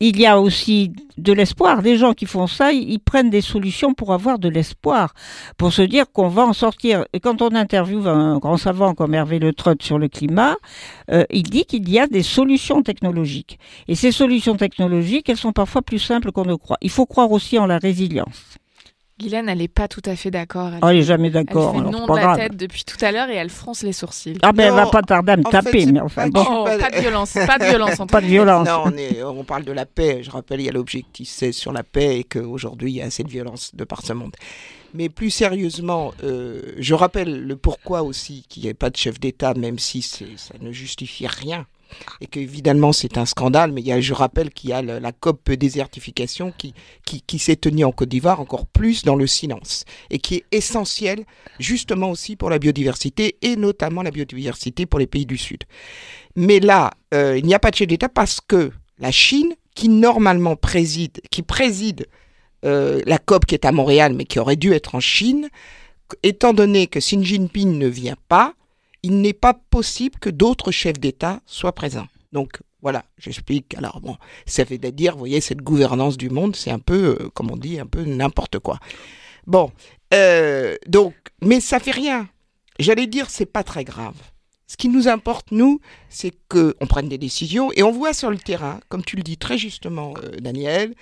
il 0.00 0.18
y 0.18 0.26
a 0.26 0.40
aussi 0.40 0.92
de 1.16 1.32
l'espoir. 1.32 1.80
Les 1.82 1.96
gens 1.96 2.12
qui 2.12 2.26
font 2.26 2.46
ça, 2.46 2.72
ils 2.72 2.98
prennent 2.98 3.30
des 3.30 3.40
solutions 3.40 3.94
pour 3.94 4.12
avoir 4.12 4.38
de 4.38 4.48
l'espoir, 4.48 5.14
pour 5.56 5.72
se 5.72 5.82
dire 5.82 6.10
qu'on 6.12 6.28
va 6.28 6.44
en 6.44 6.52
sortir. 6.52 7.04
Et 7.12 7.20
quand 7.20 7.40
on 7.42 7.54
interviewe 7.54 8.06
un 8.06 8.38
grand 8.38 8.56
savant 8.56 8.94
comme 8.94 9.14
Hervé 9.14 9.38
Le 9.38 9.52
Trott 9.52 9.82
sur 9.82 9.98
le 9.98 10.08
climat, 10.08 10.56
euh, 11.10 11.24
il 11.30 11.44
dit 11.44 11.64
qu'il 11.64 11.88
y 11.88 11.98
a 11.98 12.06
des 12.06 12.22
solutions 12.22 12.82
technologiques. 12.82 13.58
Et 13.88 13.94
ces 13.94 14.12
solutions 14.12 14.56
technologiques, 14.56 15.28
elles 15.28 15.36
sont 15.36 15.52
parfois 15.52 15.82
plus 15.82 15.98
simples 15.98 16.32
qu'on 16.32 16.44
ne 16.44 16.54
croit. 16.54 16.78
Il 16.82 16.90
faut 16.90 17.06
croire 17.06 17.30
aussi 17.32 17.58
en 17.58 17.66
la 17.66 17.78
résilience. 17.78 18.58
Guylaine, 19.18 19.48
elle 19.48 19.58
n'est 19.58 19.68
pas 19.68 19.88
tout 19.88 20.02
à 20.04 20.14
fait 20.14 20.30
d'accord. 20.30 20.68
Elle, 20.74 20.80
oh, 20.82 20.88
elle 20.88 20.98
est 20.98 21.02
jamais 21.02 21.30
d'accord. 21.30 21.74
Elle 21.74 21.84
fait 21.84 21.90
non 21.90 22.06
de 22.06 22.14
la 22.16 22.36
tête 22.36 22.56
depuis 22.56 22.84
tout 22.84 23.02
à 23.02 23.12
l'heure 23.12 23.30
et 23.30 23.34
elle 23.34 23.48
fronce 23.48 23.82
les 23.82 23.94
sourcils. 23.94 24.36
Ah, 24.42 24.52
ben 24.52 24.68
elle 24.68 24.74
va 24.74 24.86
pas 24.86 25.00
tarder 25.00 25.32
à 25.32 25.36
me 25.38 25.42
taper, 25.42 25.86
mais 25.86 26.00
enfin 26.00 26.28
bon. 26.28 26.44
Oh, 26.48 26.64
pas 26.64 26.90
de 26.90 27.00
violence, 27.00 27.32
pas 27.32 27.58
de 27.58 27.64
violence. 27.64 27.96
pas 28.10 28.20
de 28.20 28.26
violence. 28.26 28.68
Non, 28.68 28.82
on, 28.84 28.96
est, 28.96 29.22
on, 29.22 29.42
parle 29.44 29.64
de 29.64 29.72
la 29.72 29.86
paix. 29.86 30.22
Je 30.22 30.30
rappelle, 30.30 30.60
il 30.60 30.66
y 30.66 30.68
a 30.68 30.72
l'objectif 30.72 31.28
16 31.28 31.56
sur 31.56 31.72
la 31.72 31.82
paix 31.82 32.18
et 32.18 32.24
qu'aujourd'hui, 32.24 32.92
il 32.92 32.96
y 32.96 33.02
a 33.02 33.06
assez 33.06 33.22
de 33.22 33.30
violence 33.30 33.74
de 33.74 33.84
par 33.84 34.02
ce 34.02 34.12
monde. 34.12 34.36
Mais 34.92 35.08
plus 35.08 35.30
sérieusement, 35.30 36.12
euh, 36.22 36.74
je 36.78 36.94
rappelle 36.94 37.42
le 37.42 37.56
pourquoi 37.56 38.02
aussi 38.02 38.44
qu'il 38.48 38.64
n'y 38.64 38.68
ait 38.68 38.74
pas 38.74 38.90
de 38.90 38.96
chef 38.96 39.18
d'État, 39.18 39.54
même 39.54 39.78
si 39.78 40.02
ça 40.02 40.24
ne 40.60 40.72
justifie 40.72 41.26
rien 41.26 41.66
et 42.20 42.26
qu'évidemment 42.26 42.92
c'est 42.92 43.18
un 43.18 43.26
scandale, 43.26 43.72
mais 43.72 43.80
il 43.80 43.86
y 43.86 43.92
a, 43.92 44.00
je 44.00 44.12
rappelle 44.12 44.50
qu'il 44.50 44.70
y 44.70 44.72
a 44.72 44.82
la 44.82 45.12
COP 45.12 45.50
désertification 45.52 46.52
qui, 46.56 46.74
qui, 47.04 47.22
qui 47.22 47.38
s'est 47.38 47.56
tenue 47.56 47.84
en 47.84 47.92
Côte 47.92 48.08
d'Ivoire 48.08 48.40
encore 48.40 48.66
plus 48.66 49.04
dans 49.04 49.16
le 49.16 49.26
silence 49.26 49.84
et 50.10 50.18
qui 50.18 50.36
est 50.36 50.44
essentielle 50.52 51.24
justement 51.58 52.10
aussi 52.10 52.36
pour 52.36 52.50
la 52.50 52.58
biodiversité 52.58 53.36
et 53.42 53.56
notamment 53.56 54.02
la 54.02 54.10
biodiversité 54.10 54.86
pour 54.86 54.98
les 54.98 55.06
pays 55.06 55.26
du 55.26 55.38
Sud. 55.38 55.64
Mais 56.34 56.60
là, 56.60 56.92
euh, 57.14 57.38
il 57.38 57.46
n'y 57.46 57.54
a 57.54 57.58
pas 57.58 57.70
de 57.70 57.76
chef 57.76 57.88
d'État 57.88 58.08
parce 58.08 58.40
que 58.40 58.72
la 58.98 59.10
Chine, 59.10 59.54
qui 59.74 59.88
normalement 59.88 60.56
préside, 60.56 61.20
qui 61.30 61.42
préside 61.42 62.06
euh, 62.64 63.00
la 63.06 63.18
COP 63.18 63.46
qui 63.46 63.54
est 63.54 63.64
à 63.64 63.72
Montréal, 63.72 64.14
mais 64.14 64.24
qui 64.24 64.38
aurait 64.38 64.56
dû 64.56 64.72
être 64.72 64.94
en 64.94 65.00
Chine, 65.00 65.48
étant 66.22 66.52
donné 66.52 66.86
que 66.86 66.98
Xi 66.98 67.22
Jinping 67.22 67.78
ne 67.78 67.86
vient 67.86 68.16
pas, 68.28 68.54
il 69.06 69.20
n'est 69.20 69.32
pas 69.32 69.54
possible 69.54 70.18
que 70.18 70.30
d'autres 70.30 70.72
chefs 70.72 70.98
d'État 70.98 71.40
soient 71.46 71.76
présents. 71.76 72.08
Donc 72.32 72.60
voilà, 72.82 73.04
j'explique. 73.18 73.76
Alors 73.76 74.00
bon, 74.00 74.16
ça 74.46 74.64
veut 74.64 74.78
dire, 74.78 75.12
vous 75.12 75.20
voyez, 75.20 75.40
cette 75.40 75.62
gouvernance 75.62 76.16
du 76.16 76.28
monde, 76.28 76.56
c'est 76.56 76.72
un 76.72 76.80
peu, 76.80 77.16
euh, 77.20 77.28
comme 77.32 77.52
on 77.52 77.56
dit, 77.56 77.78
un 77.78 77.86
peu 77.86 78.02
n'importe 78.02 78.58
quoi. 78.58 78.80
Bon, 79.46 79.70
euh, 80.12 80.74
donc, 80.88 81.14
mais 81.40 81.60
ça 81.60 81.78
fait 81.78 81.92
rien. 81.92 82.28
J'allais 82.80 83.06
dire, 83.06 83.30
c'est 83.30 83.46
pas 83.46 83.62
très 83.62 83.84
grave. 83.84 84.16
Ce 84.66 84.76
qui 84.76 84.88
nous 84.88 85.06
importe, 85.06 85.52
nous, 85.52 85.80
c'est 86.08 86.32
qu'on 86.48 86.86
prenne 86.88 87.08
des 87.08 87.18
décisions 87.18 87.70
et 87.76 87.84
on 87.84 87.92
voit 87.92 88.12
sur 88.12 88.30
le 88.30 88.38
terrain, 88.38 88.80
comme 88.88 89.04
tu 89.04 89.14
le 89.14 89.22
dis 89.22 89.36
très 89.36 89.56
justement, 89.56 90.14
euh, 90.24 90.40
Daniel, 90.40 90.94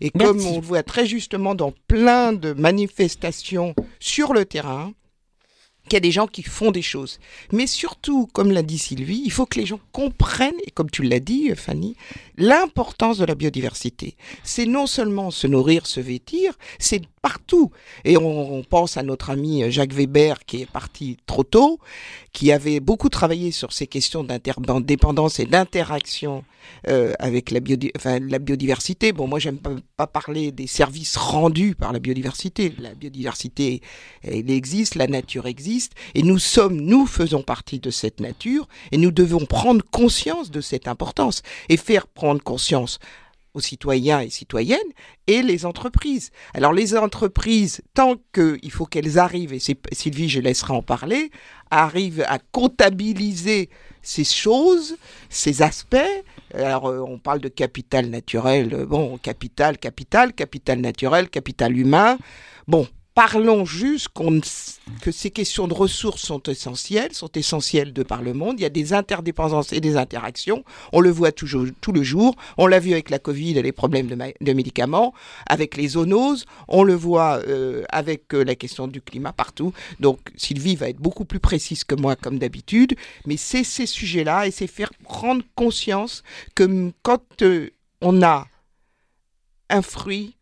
et 0.00 0.10
comme 0.10 0.40
on 0.46 0.60
le 0.60 0.64
voit 0.64 0.84
très 0.84 1.04
justement 1.04 1.56
dans 1.56 1.72
plein 1.88 2.32
de 2.32 2.52
manifestations 2.52 3.74
sur 3.98 4.34
le 4.34 4.44
terrain, 4.44 4.92
qu'il 5.90 5.96
y 5.96 5.98
a 5.98 6.00
des 6.00 6.12
gens 6.12 6.28
qui 6.28 6.44
font 6.44 6.70
des 6.70 6.82
choses. 6.82 7.18
Mais 7.50 7.66
surtout, 7.66 8.28
comme 8.32 8.52
l'a 8.52 8.62
dit 8.62 8.78
Sylvie, 8.78 9.22
il 9.24 9.32
faut 9.32 9.44
que 9.44 9.58
les 9.58 9.66
gens 9.66 9.80
comprennent, 9.90 10.54
et 10.64 10.70
comme 10.70 10.88
tu 10.88 11.02
l'as 11.02 11.18
dit, 11.18 11.50
Fanny, 11.56 11.96
l'importance 12.40 13.18
de 13.18 13.24
la 13.24 13.34
biodiversité. 13.34 14.16
C'est 14.42 14.66
non 14.66 14.86
seulement 14.86 15.30
se 15.30 15.46
nourrir, 15.46 15.86
se 15.86 16.00
vêtir, 16.00 16.54
c'est 16.78 17.02
partout. 17.22 17.70
Et 18.04 18.16
on, 18.16 18.62
pense 18.62 18.96
à 18.96 19.02
notre 19.02 19.30
ami 19.30 19.70
Jacques 19.70 19.92
Weber 19.92 20.44
qui 20.44 20.62
est 20.62 20.70
parti 20.70 21.18
trop 21.26 21.44
tôt, 21.44 21.78
qui 22.32 22.50
avait 22.50 22.80
beaucoup 22.80 23.08
travaillé 23.08 23.52
sur 23.52 23.72
ces 23.72 23.86
questions 23.86 24.24
d'interdépendance 24.24 25.38
et 25.38 25.44
d'interaction 25.44 26.44
euh, 26.88 27.12
avec 27.18 27.50
la, 27.50 27.60
biodiversité. 27.60 29.12
Bon, 29.12 29.26
moi, 29.26 29.38
j'aime 29.38 29.58
pas, 29.58 29.74
pas, 29.96 30.06
parler 30.06 30.50
des 30.52 30.66
services 30.66 31.16
rendus 31.16 31.74
par 31.74 31.92
la 31.92 31.98
biodiversité. 31.98 32.72
La 32.78 32.94
biodiversité, 32.94 33.82
elle 34.22 34.50
existe, 34.50 34.94
la 34.94 35.06
nature 35.06 35.46
existe, 35.46 35.92
et 36.14 36.22
nous 36.22 36.38
sommes, 36.38 36.80
nous 36.80 37.06
faisons 37.06 37.42
partie 37.42 37.80
de 37.80 37.90
cette 37.90 38.20
nature, 38.20 38.66
et 38.92 38.96
nous 38.96 39.10
devons 39.10 39.44
prendre 39.44 39.84
conscience 39.90 40.50
de 40.50 40.60
cette 40.60 40.88
importance 40.88 41.42
et 41.68 41.76
faire 41.76 42.06
prendre 42.06 42.29
conscience 42.38 42.98
aux 43.54 43.60
citoyens 43.60 44.20
et 44.20 44.30
citoyennes 44.30 44.78
et 45.26 45.42
les 45.42 45.66
entreprises. 45.66 46.30
Alors 46.54 46.72
les 46.72 46.96
entreprises, 46.96 47.80
tant 47.94 48.14
qu'il 48.32 48.70
faut 48.70 48.86
qu'elles 48.86 49.18
arrivent, 49.18 49.52
et 49.52 49.58
Sylvie, 49.58 50.28
je 50.28 50.40
laisserai 50.40 50.72
en 50.72 50.82
parler, 50.82 51.30
arrivent 51.70 52.24
à 52.28 52.38
comptabiliser 52.38 53.70
ces 54.02 54.24
choses, 54.24 54.96
ces 55.28 55.62
aspects. 55.62 55.96
Alors 56.54 56.88
euh, 56.88 57.00
on 57.00 57.18
parle 57.18 57.40
de 57.40 57.48
capital 57.48 58.06
naturel, 58.06 58.72
euh, 58.72 58.86
bon, 58.86 59.18
capital, 59.18 59.78
capital, 59.78 60.32
capital 60.32 60.80
naturel, 60.80 61.28
capital 61.28 61.76
humain. 61.76 62.18
Bon, 62.66 62.86
parlons 63.14 63.64
juste 63.64 64.08
que 65.02 65.10
ces 65.10 65.30
questions 65.30 65.68
de 65.68 65.74
ressources 65.74 66.22
sont 66.22 66.42
essentielles, 66.44 67.12
sont 67.12 67.30
essentielles 67.32 67.92
de 67.92 68.02
par 68.02 68.22
le 68.22 68.32
monde. 68.32 68.58
Il 68.58 68.62
y 68.62 68.66
a 68.66 68.70
des 68.70 68.92
interdépendances 68.92 69.72
et 69.72 69.80
des 69.80 69.96
interactions. 69.96 70.64
On 70.92 71.00
le 71.00 71.10
voit 71.10 71.32
toujours, 71.32 71.66
tout 71.80 71.92
le 71.92 72.02
jour. 72.02 72.36
On 72.58 72.66
l'a 72.66 72.78
vu 72.78 72.92
avec 72.92 73.10
la 73.10 73.18
Covid 73.18 73.58
et 73.58 73.62
les 73.62 73.72
problèmes 73.72 74.06
de, 74.06 74.52
médicaments, 74.52 75.12
avec 75.46 75.76
les 75.76 75.88
zoonoses. 75.88 76.44
On 76.68 76.82
le 76.82 76.94
voit 76.94 77.40
euh, 77.46 77.84
avec 77.90 78.32
euh, 78.34 78.44
la 78.44 78.54
question 78.54 78.86
du 78.86 79.00
climat 79.00 79.32
partout. 79.32 79.72
Donc 79.98 80.20
Sylvie 80.36 80.76
va 80.76 80.88
être 80.88 81.00
beaucoup 81.00 81.24
plus 81.24 81.40
précise 81.40 81.84
que 81.84 81.94
moi, 81.94 82.16
comme 82.16 82.38
d'habitude. 82.38 82.94
Mais 83.26 83.36
c'est 83.36 83.64
ces 83.64 83.86
sujets-là 83.86 84.46
et 84.46 84.50
c'est 84.50 84.66
faire 84.66 84.92
prendre 85.04 85.42
conscience 85.54 86.22
que 86.54 86.92
quand 87.02 87.42
euh, 87.42 87.70
on 88.00 88.22
a 88.22 88.46
un 89.68 89.82
fruit, 89.82 90.36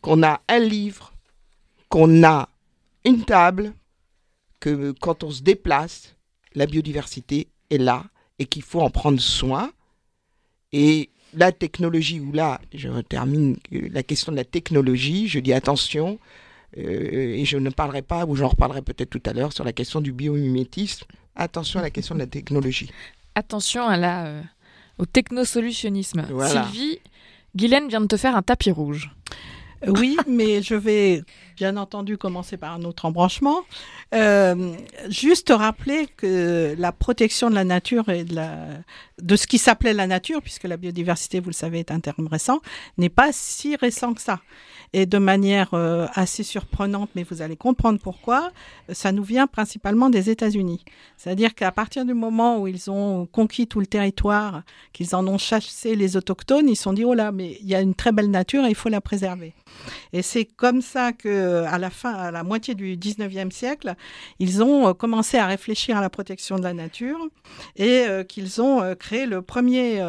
qu'on 0.00 0.22
a 0.22 0.40
un 0.48 0.58
livre, 0.58 1.09
qu'on 1.90 2.24
a 2.24 2.48
une 3.04 3.24
table, 3.24 3.74
que 4.60 4.92
quand 4.92 5.24
on 5.24 5.30
se 5.30 5.42
déplace, 5.42 6.16
la 6.54 6.66
biodiversité 6.66 7.48
est 7.70 7.78
là 7.78 8.04
et 8.38 8.46
qu'il 8.46 8.62
faut 8.62 8.80
en 8.80 8.90
prendre 8.90 9.20
soin. 9.20 9.70
Et 10.72 11.10
la 11.34 11.52
technologie, 11.52 12.20
ou 12.20 12.32
là, 12.32 12.60
je 12.72 12.88
termine 13.00 13.56
la 13.70 14.02
question 14.02 14.32
de 14.32 14.36
la 14.36 14.44
technologie, 14.44 15.28
je 15.28 15.40
dis 15.40 15.52
attention, 15.52 16.18
euh, 16.78 17.34
et 17.36 17.44
je 17.44 17.56
ne 17.56 17.70
parlerai 17.70 18.02
pas, 18.02 18.24
ou 18.26 18.36
j'en 18.36 18.48
reparlerai 18.48 18.82
peut-être 18.82 19.10
tout 19.10 19.22
à 19.26 19.32
l'heure, 19.32 19.52
sur 19.52 19.64
la 19.64 19.72
question 19.72 20.00
du 20.00 20.12
biomimétisme. 20.12 21.06
Attention 21.34 21.80
à 21.80 21.82
la 21.82 21.90
question 21.90 22.14
de 22.14 22.20
la 22.20 22.26
technologie. 22.26 22.90
Attention 23.34 23.86
à 23.86 23.96
la, 23.96 24.26
euh, 24.26 24.42
au 24.98 25.06
technosolutionnisme. 25.06 26.26
Sylvie, 26.46 26.98
Guylaine 27.56 27.88
vient 27.88 28.00
de 28.00 28.06
te 28.06 28.16
faire 28.16 28.36
un 28.36 28.42
tapis 28.42 28.70
rouge. 28.70 29.10
Oui, 29.86 30.16
mais 30.28 30.62
je 30.62 30.74
vais 30.74 31.22
bien 31.60 31.76
entendu 31.76 32.16
commencer 32.16 32.56
par 32.56 32.72
un 32.72 32.84
autre 32.84 33.04
embranchement. 33.04 33.58
Euh, 34.14 34.72
juste 35.10 35.52
rappeler 35.54 36.06
que 36.16 36.74
la 36.78 36.90
protection 36.90 37.50
de 37.50 37.54
la 37.54 37.64
nature 37.64 38.08
et 38.08 38.24
de, 38.24 39.36
ce 39.36 39.46
qui 39.46 39.58
s'appelait 39.58 39.92
la 39.92 40.06
nature, 40.06 40.40
puisque 40.40 40.64
la 40.64 40.78
biodiversité, 40.78 41.38
vous 41.38 41.50
le 41.50 41.54
savez, 41.54 41.80
est 41.80 41.90
un 41.90 42.00
terme 42.00 42.28
récent, 42.28 42.60
n'est 42.96 43.10
pas 43.10 43.28
si 43.32 43.76
récent 43.76 44.14
que 44.14 44.22
ça 44.22 44.40
et 44.92 45.06
de 45.06 45.18
manière 45.18 45.74
euh, 45.74 46.06
assez 46.14 46.42
surprenante, 46.42 47.10
mais 47.14 47.22
vous 47.22 47.42
allez 47.42 47.56
comprendre 47.56 48.00
pourquoi, 48.02 48.50
ça 48.88 49.12
nous 49.12 49.22
vient 49.22 49.46
principalement 49.46 50.10
des 50.10 50.30
États-Unis. 50.30 50.84
C'est-à-dire 51.16 51.54
qu'à 51.54 51.70
partir 51.70 52.04
du 52.04 52.14
moment 52.14 52.58
où 52.58 52.66
ils 52.66 52.90
ont 52.90 53.26
conquis 53.26 53.68
tout 53.68 53.78
le 53.78 53.86
territoire, 53.86 54.62
qu'ils 54.92 55.14
en 55.14 55.26
ont 55.28 55.38
chassé 55.38 55.94
les 55.94 56.16
autochtones, 56.16 56.68
ils 56.68 56.76
se 56.76 56.82
sont 56.84 56.92
dit 56.92 57.04
oh 57.04 57.14
là, 57.14 57.30
mais 57.30 57.58
il 57.60 57.68
y 57.68 57.74
a 57.74 57.80
une 57.80 57.94
très 57.94 58.10
belle 58.10 58.30
nature 58.30 58.64
et 58.64 58.70
il 58.70 58.74
faut 58.74 58.88
la 58.88 59.00
préserver. 59.00 59.54
Et 60.12 60.22
c'est 60.22 60.44
comme 60.44 60.82
ça 60.82 61.12
que 61.12 61.28
à 61.66 61.78
la 61.78 61.90
fin, 61.90 62.12
à 62.12 62.30
la 62.30 62.42
moitié 62.42 62.74
du 62.74 62.96
19e 62.96 63.50
siècle, 63.50 63.94
ils 64.38 64.62
ont 64.62 64.88
euh, 64.88 64.94
commencé 64.94 65.38
à 65.38 65.46
réfléchir 65.46 65.96
à 65.96 66.00
la 66.00 66.10
protection 66.10 66.56
de 66.56 66.62
la 66.62 66.74
nature 66.74 67.18
et 67.76 68.06
euh, 68.08 68.24
qu'ils 68.24 68.60
ont 68.60 68.94
créé 68.94 69.26
le 69.26 69.42
premier 69.42 70.02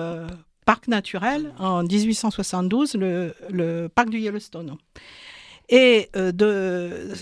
parc 0.66 0.88
naturel 0.88 1.54
en 1.60 1.84
1872, 1.84 2.96
le, 2.96 3.88
parc 3.94 4.10
du 4.10 4.20
Yellowstone. 4.20 4.78
Et 5.70 6.10
euh, 6.18 6.34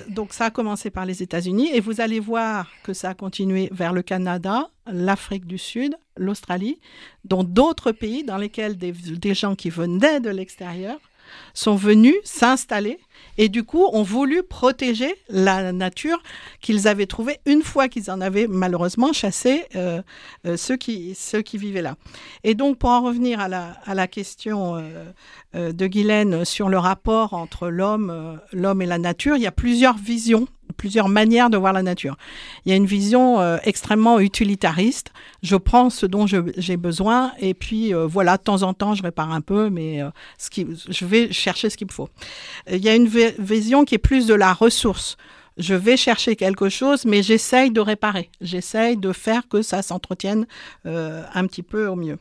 donc 0.09 0.33
ça 0.33 0.45
a 0.45 0.49
commencé 0.49 0.89
par 0.89 1.05
les 1.05 1.21
États-Unis 1.21 1.69
et 1.71 1.79
vous 1.79 2.01
allez 2.01 2.19
voir 2.19 2.67
que 2.83 2.93
ça 2.93 3.09
a 3.09 3.13
continué 3.13 3.69
vers 3.71 3.93
le 3.93 4.01
Canada, 4.01 4.69
l'Afrique 4.91 5.45
du 5.45 5.59
Sud, 5.59 5.95
l'Australie, 6.17 6.79
dont 7.25 7.43
d'autres 7.43 7.91
pays 7.91 8.23
dans 8.23 8.37
lesquels 8.37 8.75
des 8.75 9.33
gens 9.35 9.55
qui 9.55 9.69
venaient 9.69 10.19
de 10.19 10.31
l'extérieur 10.31 10.99
sont 11.53 11.75
venus 11.75 12.15
s'installer 12.23 12.99
et 13.37 13.49
du 13.49 13.63
coup 13.63 13.85
ont 13.93 14.03
voulu 14.03 14.43
protéger 14.43 15.15
la 15.29 15.71
nature 15.71 16.21
qu'ils 16.61 16.87
avaient 16.87 17.05
trouvée 17.05 17.39
une 17.45 17.63
fois 17.63 17.87
qu'ils 17.87 18.11
en 18.11 18.21
avaient 18.21 18.47
malheureusement 18.47 19.13
chassé 19.13 19.65
euh, 19.75 20.01
euh, 20.45 20.57
ceux, 20.57 20.75
qui, 20.75 21.15
vivaient 21.53 21.81
là. 21.81 21.95
Et 22.43 22.53
donc 22.53 22.77
pour 22.77 22.89
en 22.89 23.01
revenir 23.01 23.39
à 23.39 23.47
la, 23.47 24.07
question 24.07 24.75
euh, 25.55 25.71
de 25.71 25.87
Guylaine 25.87 26.45
sur 26.45 26.69
le 26.69 26.77
rapport 26.77 27.33
entre 27.33 27.69
l'homme 27.69 28.81
et 28.81 28.85
la 28.85 28.97
nature, 28.97 29.35
il 29.37 29.41
y 29.41 29.47
a 29.47 29.51
plusieurs 29.51 29.97
visions 29.97 30.47
plusieurs 30.77 31.09
manières 31.09 31.49
de 31.49 31.57
voir 31.57 31.73
la 31.73 31.83
nature. 31.83 32.17
Il 32.65 32.69
y 32.69 32.73
a 32.73 32.75
une 32.75 32.85
vision 32.85 33.39
euh, 33.39 33.57
extrêmement 33.63 34.19
utilitariste. 34.19 35.11
Je 35.43 35.55
prends 35.55 35.89
ce 35.89 36.05
dont 36.05 36.25
j'ai 36.27 36.77
besoin 36.77 37.31
et 37.39 37.53
puis 37.53 37.93
euh, 37.93 38.05
voilà, 38.05 38.37
de 38.37 38.43
temps 38.43 38.63
en 38.63 38.73
temps, 38.73 38.95
je 38.95 39.03
répare 39.03 39.31
un 39.31 39.41
peu, 39.41 39.69
mais 39.69 40.01
euh, 40.01 40.09
ce 40.37 40.49
qui, 40.49 40.67
je 40.89 41.05
vais 41.05 41.31
chercher 41.31 41.69
ce 41.69 41.77
qu'il 41.77 41.87
me 41.87 41.93
faut. 41.93 42.09
Il 42.71 42.83
y 42.83 42.89
a 42.89 42.95
une 42.95 43.07
vision 43.07 43.85
qui 43.85 43.95
est 43.95 43.99
plus 43.99 44.27
de 44.27 44.33
la 44.33 44.53
ressource 44.53 45.17
je 45.59 45.75
vais 45.75 45.97
chercher 45.97 46.35
quelque 46.35 46.69
chose, 46.69 47.05
mais 47.05 47.21
j'essaye 47.21 47.69
de 47.69 47.81
réparer. 47.81 48.31
J'essaye 48.41 48.97
de 48.97 49.11
faire 49.11 49.47
que 49.47 49.61
ça 49.61 49.81
s'entretienne 49.81 50.47
euh, 50.85 51.21
un 51.33 51.45
petit 51.45 51.63
peu 51.63 51.87
au 51.87 51.95
mieux. 51.95 52.17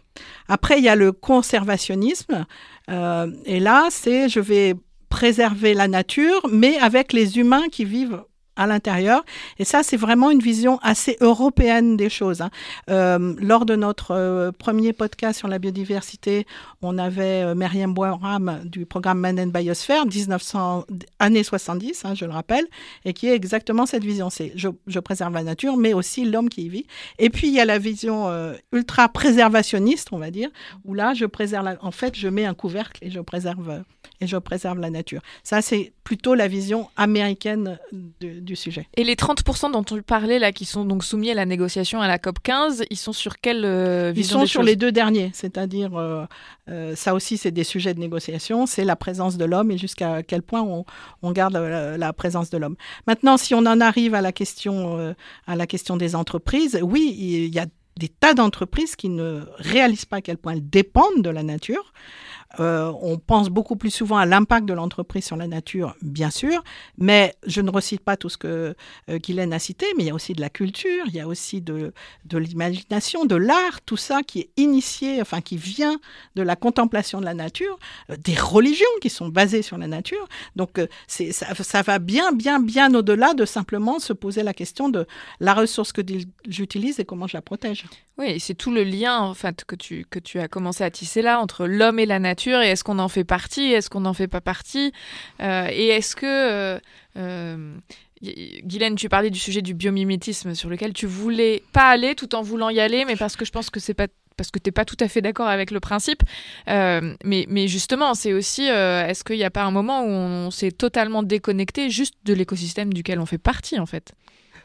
Après, 0.49 0.79
il 0.79 0.85
y 0.85 0.89
a 0.89 0.97
le 0.97 1.13
conservationnisme. 1.13 2.45
Euh, 2.91 3.31
et 3.47 3.61
là, 3.61 3.87
c'est 3.91 4.29
je 4.29 4.41
vais 4.41 4.75
préserver 5.09 5.73
la 5.73 5.89
nature, 5.89 6.41
mais 6.51 6.79
avec 6.79 7.13
les 7.13 7.39
humains 7.39 7.69
qui 7.71 7.85
vivent 7.85 8.25
à 8.59 8.67
l'intérieur. 8.67 9.25
Et 9.59 9.65
ça, 9.65 9.83
c'est 9.83 9.97
vraiment 9.97 10.31
une 10.31 10.41
vision 10.41 10.79
assez 10.83 11.17
européenne 11.21 11.97
des 11.97 12.11
choses. 12.11 12.43
Hein. 12.43 12.51
Euh, 12.91 13.35
lors 13.39 13.65
de 13.65 13.77
notre 13.77 14.11
euh, 14.11 14.53
premier 14.53 14.93
podcast 14.93 15.39
sur 15.39 15.49
la 15.49 15.59
biodiversité, 15.59 16.47
on 16.83 16.99
avait 16.99 17.45
euh, 17.45 17.55
Myriam 17.55 17.95
Boiram 17.95 18.61
du 18.65 18.85
programme 18.85 19.21
Man 19.21 19.41
and 19.41 19.47
Biosphere, 19.47 20.07
1900, 20.07 20.85
années 21.21 21.45
70, 21.45 22.05
hein, 22.05 22.15
je 22.15 22.25
le 22.25 22.33
rappelle, 22.33 22.67
et 23.05 23.13
qui 23.13 23.29
est 23.29 23.35
exactement 23.35 23.87
cette 23.87 24.05
vision. 24.05 24.29
C'est 24.29 24.53
je, 24.57 24.69
je, 24.89 24.99
préserve 24.99 25.33
la 25.33 25.45
nature, 25.45 25.77
mais 25.77 25.95
aussi 25.95 26.25
l'homme 26.25 26.49
qui 26.49 26.63
y 26.63 26.69
vit. 26.69 26.87
Et 27.21 27.31
puis, 27.31 27.47
il 27.47 27.55
y 27.55 27.61
a 27.61 27.65
la 27.65 27.79
vision 27.79 28.29
ultra 28.73 29.09
préservationniste, 29.09 30.09
on 30.11 30.19
va 30.19 30.33
dire, 30.33 30.51
où 30.85 30.95
là, 30.95 31.15
je 31.15 31.25
préserve, 31.25 31.77
en 31.81 31.91
fait, 31.93 32.17
je 32.17 32.27
mets 32.29 32.45
un 32.45 32.55
couvercle 32.55 32.99
et 33.05 33.11
je 33.11 33.21
préserve 33.21 33.85
et 34.21 34.27
je 34.27 34.37
préserve 34.37 34.79
la 34.79 34.91
nature. 34.91 35.21
Ça, 35.43 35.63
c'est 35.63 35.93
plutôt 36.05 36.35
la 36.35 36.49
vision 36.49 36.89
américaine 36.97 37.79
du 37.93 38.57
sujet. 38.57 38.89
Et 38.97 39.05
les 39.05 39.15
30% 39.15 39.73
dont 39.73 39.85
tu 39.85 40.03
parlais, 40.03 40.39
là, 40.39 40.53
qui 40.53 40.65
sont 40.65 40.85
donc 40.85 41.05
soumis 41.05 41.31
à 41.31 41.35
la 41.35 41.47
négociation 41.47 42.01
à 42.01 42.09
la 42.09 42.19
COP 42.19 42.39
15, 42.43 42.85
ils 42.91 42.97
sont 42.97 43.13
sur 43.13 43.41
quelle 43.41 43.65
euh, 43.65 44.11
vision 44.13 44.39
Ils 44.39 44.41
sont 44.43 44.47
sur 44.47 44.63
les 44.63 44.77
deux 44.77 44.93
derniers, 44.93 45.31
c'est-à-dire, 45.35 45.97
euh, 45.97 46.25
euh, 46.69 46.97
ça 46.97 47.15
aussi, 47.15 47.37
c'est 47.37 47.51
des 47.51 47.65
sujets 47.65 47.95
de 47.95 48.01
négociation, 48.01 48.67
c'est 48.67 48.85
la 48.85 48.97
présence 48.97 49.37
de 49.37 49.45
l'homme 49.45 49.71
et 49.71 49.79
jusqu'à 49.79 50.23
quel 50.23 50.43
point 50.43 50.63
on, 50.63 50.85
on 51.23 51.33
garde 51.33 51.55
la, 51.55 52.13
présence 52.13 52.51
de 52.51 52.59
l'homme. 52.59 52.77
Maintenant, 53.07 53.37
si 53.37 53.55
on 53.55 53.59
en 53.59 53.81
arrive 53.81 54.15
à 54.15 54.23
la 54.23 54.33
question, 54.33 55.15
à 55.47 55.57
la 55.57 55.67
question 55.67 55.97
des 55.97 56.17
entreprises, 56.17 56.81
oui, 56.83 57.15
il 57.19 57.55
y 57.55 57.59
a 57.59 57.67
des 57.99 58.09
tas 58.09 58.33
d'entreprises 58.33 58.97
qui 58.97 59.09
ne 59.09 59.43
réalisent 59.57 60.05
pas 60.07 60.17
à 60.17 60.21
quel 60.21 60.39
point 60.39 60.55
elles 60.55 60.69
dépendent 60.69 61.23
de 61.23 61.31
la 61.31 61.43
nature. 61.43 61.93
Euh, 62.61 62.93
on 63.01 63.19
pense 63.19 63.49
beaucoup 63.49 63.77
plus 63.77 63.91
souvent 63.91 64.17
à 64.17 64.27
l'impact 64.27 64.67
de 64.67 64.75
l'entreprise 64.75 65.25
sur 65.25 65.37
la 65.37 65.47
nature, 65.47 65.97
bien 66.03 66.31
sûr, 66.31 66.63
mais 66.97 67.35
je 67.47 67.61
ne 67.61 67.71
recite 67.71 68.01
pas 68.01 68.17
tout 68.17 68.29
ce 68.29 68.37
que 68.37 68.75
euh, 69.09 69.19
Guylaine 69.19 69.53
a 69.53 69.59
cité, 69.59 69.87
mais 69.97 70.05
il 70.05 70.07
y 70.07 70.11
a 70.11 70.15
aussi 70.15 70.33
de 70.33 70.41
la 70.41 70.51
culture, 70.51 71.05
il 71.07 71.15
y 71.15 71.21
a 71.21 71.29
aussi 71.29 71.61
de, 71.61 71.93
de 72.25 72.39
l'imagination, 72.39 73.25
de 73.25 73.37
l'art, 73.37 73.81
tout 73.87 73.97
ça 73.97 74.23
qui 74.23 74.41
est 74.41 74.51
initié, 74.57 75.21
enfin 75.21 75.41
qui 75.41 75.57
vient 75.57 75.99
de 76.35 76.43
la 76.43 76.57
contemplation 76.57 77.21
de 77.21 77.25
la 77.25 77.35
nature, 77.35 77.79
euh, 78.11 78.17
des 78.17 78.35
religions 78.35 78.87
qui 79.01 79.11
sont 79.11 79.29
basées 79.29 79.63
sur 79.63 79.79
la 79.79 79.87
nature. 79.87 80.29
Donc 80.57 80.81
c'est, 81.07 81.33
ça, 81.33 81.55
ça, 81.55 81.83
va 81.83 81.99
bien, 81.99 82.33
bien, 82.33 82.61
bien 82.61 82.93
au-delà 82.95 83.35
de 83.35 83.45
simplement 83.45 83.99
se 83.99 84.13
poser 84.13 84.43
la 84.43 84.55
question 84.55 84.89
de 84.89 85.07
la 85.41 85.55
ressource 85.55 85.93
que 85.93 86.03
j'utilise 86.47 86.99
et 87.01 87.05
comment 87.05 87.27
je 87.27 87.37
la 87.37 87.43
protège. 87.43 87.85
Oui, 88.19 88.41
c'est 88.41 88.55
tout 88.55 88.73
le 88.73 88.83
lien 88.83 89.21
en 89.21 89.33
fait 89.33 89.65
que 89.65 89.77
tu, 89.77 90.05
que 90.11 90.19
tu 90.19 90.41
as 90.41 90.49
commencé 90.49 90.83
à 90.83 90.91
tisser 90.91 91.23
là 91.23 91.41
entre 91.41 91.69
l'homme 91.69 92.01
et 92.01 92.07
la 92.07 92.19
nature 92.19 92.61
et 92.61 92.71
est-ce 92.71 92.83
qu'on 92.83 92.99
en 92.99 93.09
fait 93.09 93.23
partie, 93.23 93.73
est-ce 93.73 93.89
qu'on 93.89 94.01
n'en 94.01 94.13
fait 94.13 94.27
pas 94.27 94.41
partie 94.41 94.93
euh, 95.41 95.69
Et 95.71 95.89
est-ce 95.89 96.17
que... 96.17 96.27
Euh, 96.27 96.81
euh, 97.17 97.77
Guylaine, 98.21 98.97
tu 98.97 99.09
parlais 99.09 99.31
du 99.31 99.39
sujet 99.39 99.63
du 99.63 99.75
biomimétisme 99.75 100.57
sur 100.57 100.69
lequel 100.69 100.93
tu 100.93 101.07
voulais 101.07 101.63
pas 101.73 101.89
aller 101.89 102.17
tout 102.17 102.35
en 102.35 102.43
voulant 102.43 102.69
y 102.69 102.81
aller, 102.81 103.05
mais 103.05 103.15
parce 103.15 103.37
que 103.37 103.45
je 103.45 103.53
pense 103.53 103.71
que 103.71 103.79
c'est 103.79 103.95
pas 103.95 104.09
parce 104.37 104.51
que 104.51 104.59
tu 104.59 104.69
n'es 104.69 104.73
pas 104.73 104.85
tout 104.85 104.97
à 104.99 105.07
fait 105.07 105.21
d'accord 105.21 105.47
avec 105.47 105.71
le 105.71 105.79
principe. 105.79 106.23
mais, 106.67 107.15
mais, 107.49 107.69
justement, 107.69 108.15
c'est 108.15 108.33
aussi, 108.33 108.65
est-ce 108.65 109.23
qu'il 109.23 109.37
n'y 109.37 109.45
a 109.45 109.51
pas 109.51 109.63
un 109.63 109.71
moment 109.71 110.03
où 110.03 110.09
on 110.09 110.51
s'est 110.51 110.73
totalement 110.73 111.23
déconnecté 111.23 111.91
juste 111.91 112.15
de 112.25 112.35
l'écosystème 112.35 112.93
duquel 112.93 113.21
on 113.21 113.27
fait 113.27 113.39
partie, 113.39 113.79
en 113.79 113.87
fait? 113.87 114.15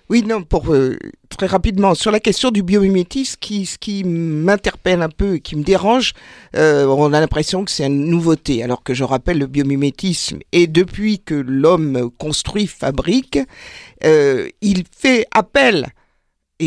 Oui, 0.10 0.22
non, 0.22 0.44
pour 0.44 0.74
euh, 0.74 0.98
très 1.30 1.46
rapidement 1.46 1.96
sur 1.96 2.12
la 2.12 2.20
question 2.20 2.52
du 2.52 2.62
biomimétisme, 2.62 3.38
qui, 3.40 3.66
ce 3.66 3.78
qui 3.78 4.04
m'interpelle 4.04 5.02
un 5.02 5.10
peu 5.10 5.36
et 5.36 5.40
qui 5.40 5.56
me 5.56 5.64
dérange, 5.64 6.14
euh, 6.56 6.86
on 6.86 7.14
a 7.14 7.20
l'impression 7.22 7.64
que 7.64 7.72
c'est 7.72 7.86
une 7.86 8.06
nouveauté, 8.06 8.64
alors 8.64 8.84
que 8.84 8.94
je 8.94 9.04
rappelle 9.04 9.40
le 9.40 9.48
biomimétisme 9.48 10.40
et 10.52 10.68
depuis 10.68 11.20
que 11.20 11.36
l'homme 11.36 12.12
construit, 12.18 12.68
fabrique, 12.68 13.40
euh, 14.04 14.50
il 14.62 14.84
fait 14.92 15.26
appel 15.32 15.88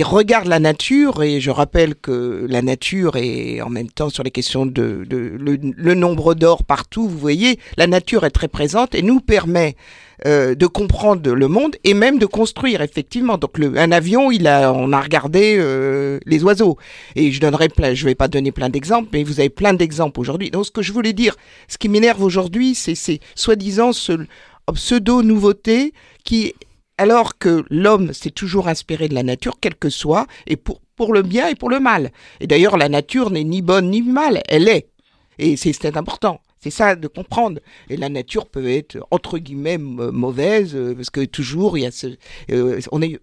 regarde 0.02 0.48
la 0.48 0.58
nature, 0.58 1.22
et 1.22 1.40
je 1.40 1.50
rappelle 1.50 1.94
que 1.94 2.46
la 2.48 2.62
nature 2.62 3.16
est 3.16 3.60
en 3.60 3.68
même 3.68 3.90
temps 3.90 4.08
sur 4.08 4.22
les 4.22 4.30
questions 4.30 4.66
de, 4.66 5.06
le, 5.08 5.94
nombre 5.94 6.34
d'or 6.34 6.64
partout, 6.64 7.08
vous 7.08 7.18
voyez, 7.18 7.58
la 7.76 7.86
nature 7.86 8.24
est 8.24 8.30
très 8.30 8.48
présente 8.48 8.94
et 8.94 9.02
nous 9.02 9.20
permet 9.20 9.76
euh, 10.24 10.54
de 10.54 10.66
comprendre 10.66 11.30
le 11.30 11.48
monde 11.48 11.76
et 11.84 11.94
même 11.94 12.18
de 12.18 12.26
construire 12.26 12.80
effectivement. 12.80 13.38
Donc 13.38 13.58
un 13.60 13.92
avion, 13.92 14.30
il 14.30 14.46
a, 14.46 14.72
on 14.72 14.92
a 14.92 15.00
regardé 15.00 15.56
euh, 15.58 16.18
les 16.24 16.42
oiseaux 16.42 16.78
et 17.14 17.32
je 17.32 17.40
donnerai 17.40 17.68
plein, 17.68 17.94
je 17.94 18.04
vais 18.04 18.14
pas 18.14 18.28
donner 18.28 18.52
plein 18.52 18.68
d'exemples, 18.68 19.10
mais 19.12 19.24
vous 19.24 19.40
avez 19.40 19.50
plein 19.50 19.74
d'exemples 19.74 20.18
aujourd'hui. 20.20 20.50
Donc 20.50 20.66
ce 20.66 20.70
que 20.70 20.82
je 20.82 20.92
voulais 20.92 21.12
dire, 21.12 21.36
ce 21.68 21.78
qui 21.78 21.88
m'énerve 21.88 22.22
aujourd'hui, 22.22 22.74
c'est 22.74 22.94
ces 22.94 23.20
soi-disant 23.34 23.92
ce 23.92 24.26
pseudo 24.72 25.22
nouveauté 25.22 25.92
qui 26.24 26.54
alors 26.98 27.38
que 27.38 27.64
l'homme 27.70 28.12
s'est 28.12 28.30
toujours 28.30 28.68
inspiré 28.68 29.08
de 29.08 29.14
la 29.14 29.22
nature, 29.22 29.58
quel 29.60 29.74
que 29.74 29.90
soit, 29.90 30.26
et 30.46 30.56
pour, 30.56 30.80
pour 30.96 31.12
le 31.12 31.22
bien 31.22 31.48
et 31.48 31.54
pour 31.54 31.70
le 31.70 31.80
mal. 31.80 32.10
Et 32.40 32.46
d'ailleurs, 32.46 32.76
la 32.76 32.88
nature 32.88 33.30
n'est 33.30 33.44
ni 33.44 33.62
bonne 33.62 33.90
ni 33.90 34.02
mal, 34.02 34.42
elle 34.48 34.68
est. 34.68 34.88
Et 35.38 35.56
c'est 35.56 35.96
important. 35.96 36.40
C'est 36.58 36.70
ça 36.70 36.96
de 36.96 37.06
comprendre. 37.06 37.60
Et 37.90 37.96
la 37.96 38.08
nature 38.08 38.46
peut 38.46 38.68
être 38.68 38.98
entre 39.10 39.38
guillemets 39.38 39.78
mauvaise 39.78 40.74
euh, 40.74 40.94
parce 40.94 41.10
que 41.10 41.24
toujours 41.24 41.78
il 41.78 41.82
y 41.82 41.86
a 41.86 41.90
ce, 41.90 42.16
euh, 42.50 42.80
on 42.90 43.02
est 43.02 43.20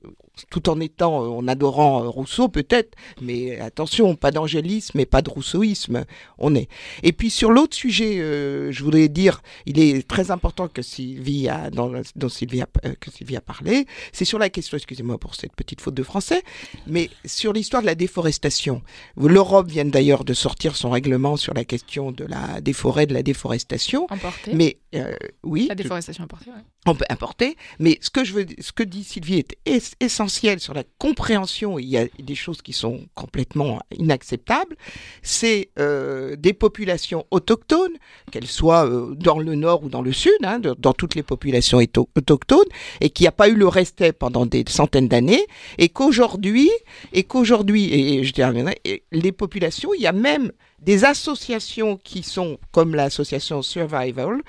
tout 0.50 0.70
en 0.70 0.80
étant, 0.80 1.38
en 1.38 1.48
adorant 1.48 2.10
Rousseau 2.10 2.48
peut-être, 2.48 2.96
mais 3.22 3.60
attention, 3.60 4.16
pas 4.16 4.32
d'angélisme 4.32 5.00
et 5.00 5.06
pas 5.06 5.22
de 5.22 5.30
rousseauisme. 5.30 6.06
On 6.40 6.56
est. 6.56 6.70
Et 7.04 7.14
puis 7.14 7.30
sur 7.30 7.52
l'autre 7.52 7.76
sujet, 7.76 8.20
euh, 8.20 8.72
je 8.72 8.84
voudrais 8.84 9.10
dire, 9.10 9.42
il 9.66 9.80
est 9.80 10.08
très 10.08 10.32
important 10.32 10.68
que 10.68 10.82
Sylvie 10.82 11.50
a, 11.50 11.70
dans, 11.70 11.92
dont 12.16 12.30
Sylvie 12.30 12.62
a, 12.62 12.68
que 13.00 13.12
Sylvie 13.12 13.38
a 13.38 13.42
parlé, 13.42 13.86
c'est 14.12 14.26
sur 14.26 14.40
la 14.40 14.50
question, 14.50 14.78
excusez-moi 14.78 15.20
pour 15.20 15.36
cette 15.36 15.56
petite 15.56 15.82
faute 15.82 15.94
de 15.94 16.04
français, 16.04 16.42
mais 16.88 17.10
sur 17.26 17.54
l'histoire 17.54 17.84
de 17.84 17.88
la 17.88 17.96
déforestation. 17.96 18.82
L'Europe 19.18 19.70
vient 19.70 19.86
d'ailleurs 19.86 20.24
de 20.24 20.34
sortir 20.34 20.76
son 20.76 20.90
règlement 20.90 21.38
sur 21.38 21.54
la 21.54 21.64
question 21.64 22.12
de 22.12 22.26
la 22.26 22.60
des 22.62 22.74
forêts, 22.74 23.06
de 23.06 23.14
la 23.14 23.24
déforestation. 23.24 24.08
Importée. 24.10 24.54
Mais 24.54 24.78
euh, 24.96 25.16
oui. 25.44 25.68
La 25.70 25.76
déforestation 25.76 26.24
importée. 26.24 26.50
Ouais. 26.50 26.64
On 26.86 26.96
peut 26.96 27.06
importer, 27.10 27.56
mais 27.80 27.98
ce 28.02 28.10
que 28.10 28.24
je 28.24 28.34
veux, 28.34 28.46
ce 28.60 28.72
que 28.72 28.84
dit 28.84 29.04
Sylvie 29.04 29.44
est 29.66 29.96
essentiel 30.00 30.23
sur 30.28 30.74
la 30.74 30.84
compréhension. 30.98 31.80
Il 31.80 31.88
y 31.88 31.98
a 31.98 32.06
des 32.20 32.36
choses 32.36 32.62
qui 32.62 32.74
sont 32.74 33.02
complètement 33.16 33.80
inacceptables. 33.98 34.76
C'est 35.22 35.70
euh, 35.80 36.36
des 36.36 36.54
populations 36.54 37.26
autochtones, 37.32 37.94
qu'elles 38.32 38.48
soient 38.48 38.86
euh, 38.86 39.16
dans 39.16 39.40
le 39.40 39.56
nord 39.56 39.84
ou 39.84 39.90
dans 39.90 40.02
le 40.02 40.12
sud, 40.12 40.32
hein, 40.44 40.60
dans 40.60 40.94
toutes 40.94 41.16
les 41.16 41.24
populations 41.24 41.80
autochtones, 41.80 42.60
et 43.02 43.10
qui 43.10 43.28
a 43.28 43.32
pas 43.32 43.50
eu 43.50 43.56
le 43.56 43.68
respect 43.68 44.14
pendant 44.14 44.46
des 44.46 44.64
centaines 44.68 45.08
d'années, 45.08 45.46
et 45.78 45.90
qu'aujourd'hui, 45.90 46.70
et 47.14 47.24
qu'aujourd'hui, 47.24 47.94
et 47.94 48.24
je 48.24 48.34
dirais, 48.34 48.76
les 49.12 49.32
populations, 49.32 49.94
il 49.94 50.02
y 50.02 50.08
a 50.08 50.12
même 50.12 50.52
des 50.84 51.06
associations 51.06 51.98
qui 51.98 52.24
sont 52.24 52.58
comme 52.72 52.96
l'association 52.96 53.62
Survival, 53.62 54.42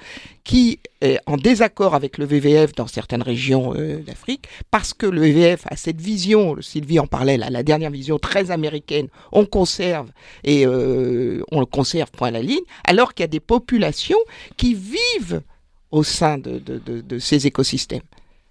qui 0.43 0.81
est 1.01 1.19
en 1.27 1.37
désaccord 1.37 1.95
avec 1.95 2.19
le 2.19 2.27
WWF 2.27 2.73
dans 2.75 2.87
certaines 2.87 3.23
régions 3.23 3.75
euh, 3.75 4.03
d'Afrique, 4.03 4.49
parce 4.71 4.93
que 4.93 5.07
le 5.07 5.23
WWF 5.23 5.67
a 5.71 5.77
cette 5.77 6.01
vision, 6.01 6.57
Sylvie 6.61 6.99
en 6.99 7.07
parlait, 7.07 7.37
là, 7.37 7.51
la 7.51 7.63
dernière 7.63 7.91
vision 7.91 8.19
très 8.19 8.51
américaine, 8.51 9.09
on 9.33 9.47
conserve 9.47 10.11
et 10.43 10.67
euh, 10.67 11.43
on 11.53 11.61
le 11.61 11.67
conserve 11.67 12.11
point 12.11 12.29
à 12.29 12.33
la 12.33 12.43
ligne, 12.43 12.65
alors 12.85 13.15
qu'il 13.15 13.23
y 13.23 13.25
a 13.25 13.29
des 13.29 13.41
populations 13.41 14.19
qui 14.57 14.75
vivent 14.75 15.43
au 15.91 16.03
sein 16.03 16.39
de 16.39 17.19
ces 17.21 17.47
écosystèmes. 17.47 18.03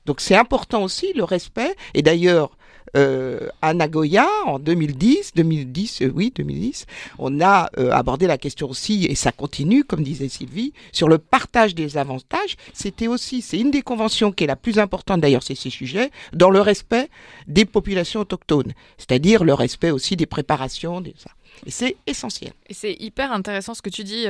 Donc 0.05 0.21
c'est 0.21 0.35
important 0.35 0.83
aussi 0.83 1.13
le 1.13 1.23
respect, 1.23 1.75
et 1.93 2.01
d'ailleurs 2.01 2.57
euh, 2.95 3.49
à 3.61 3.73
Nagoya 3.73 4.27
en 4.45 4.59
2010, 4.59 5.31
2010, 5.35 6.01
euh, 6.03 6.11
oui, 6.13 6.31
2010, 6.35 6.85
on 7.19 7.41
a 7.41 7.69
euh, 7.77 7.91
abordé 7.91 8.27
la 8.27 8.37
question 8.37 8.69
aussi, 8.69 9.05
et 9.05 9.15
ça 9.15 9.31
continue, 9.31 9.83
comme 9.83 10.03
disait 10.03 10.29
Sylvie, 10.29 10.73
sur 10.91 11.09
le 11.09 11.17
partage 11.17 11.75
des 11.75 11.97
avantages. 11.97 12.55
C'était 12.73 13.07
aussi, 13.07 13.41
c'est 13.41 13.59
une 13.59 13.71
des 13.71 13.81
conventions 13.81 14.31
qui 14.31 14.43
est 14.43 14.47
la 14.47 14.55
plus 14.55 14.79
importante 14.79 15.21
d'ailleurs, 15.21 15.43
c'est 15.43 15.55
ces 15.55 15.69
sujets, 15.69 16.11
dans 16.33 16.49
le 16.49 16.61
respect 16.61 17.09
des 17.47 17.65
populations 17.65 18.21
autochtones, 18.21 18.73
c'est-à-dire 18.97 19.43
le 19.43 19.53
respect 19.53 19.91
aussi 19.91 20.15
des 20.15 20.25
préparations, 20.25 21.01
des, 21.01 21.13
ça. 21.17 21.31
Et 21.65 21.71
c'est 21.71 21.95
essentiel. 22.07 22.53
Et 22.67 22.73
c'est 22.73 22.93
hyper 22.99 23.31
intéressant 23.31 23.73
ce 23.73 23.81
que 23.81 23.89
tu 23.89 24.03
dis. 24.03 24.25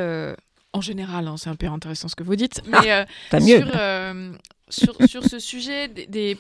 En 0.76 0.82
général, 0.82 1.28
hein, 1.28 1.36
c'est 1.38 1.50
un 1.52 1.56
peu 1.56 1.68
intéressant 1.68 2.08
ce 2.08 2.16
que 2.16 2.24
vous 2.24 2.36
dites, 2.36 2.62
mais 2.68 2.90
ah, 2.92 3.40
mieux. 3.40 3.64
sur, 4.70 4.96
sur, 4.98 5.08
sur 5.10 5.24
ce 5.24 5.38
sujet 5.38 5.88
des, 5.88 6.08
des- 6.08 6.38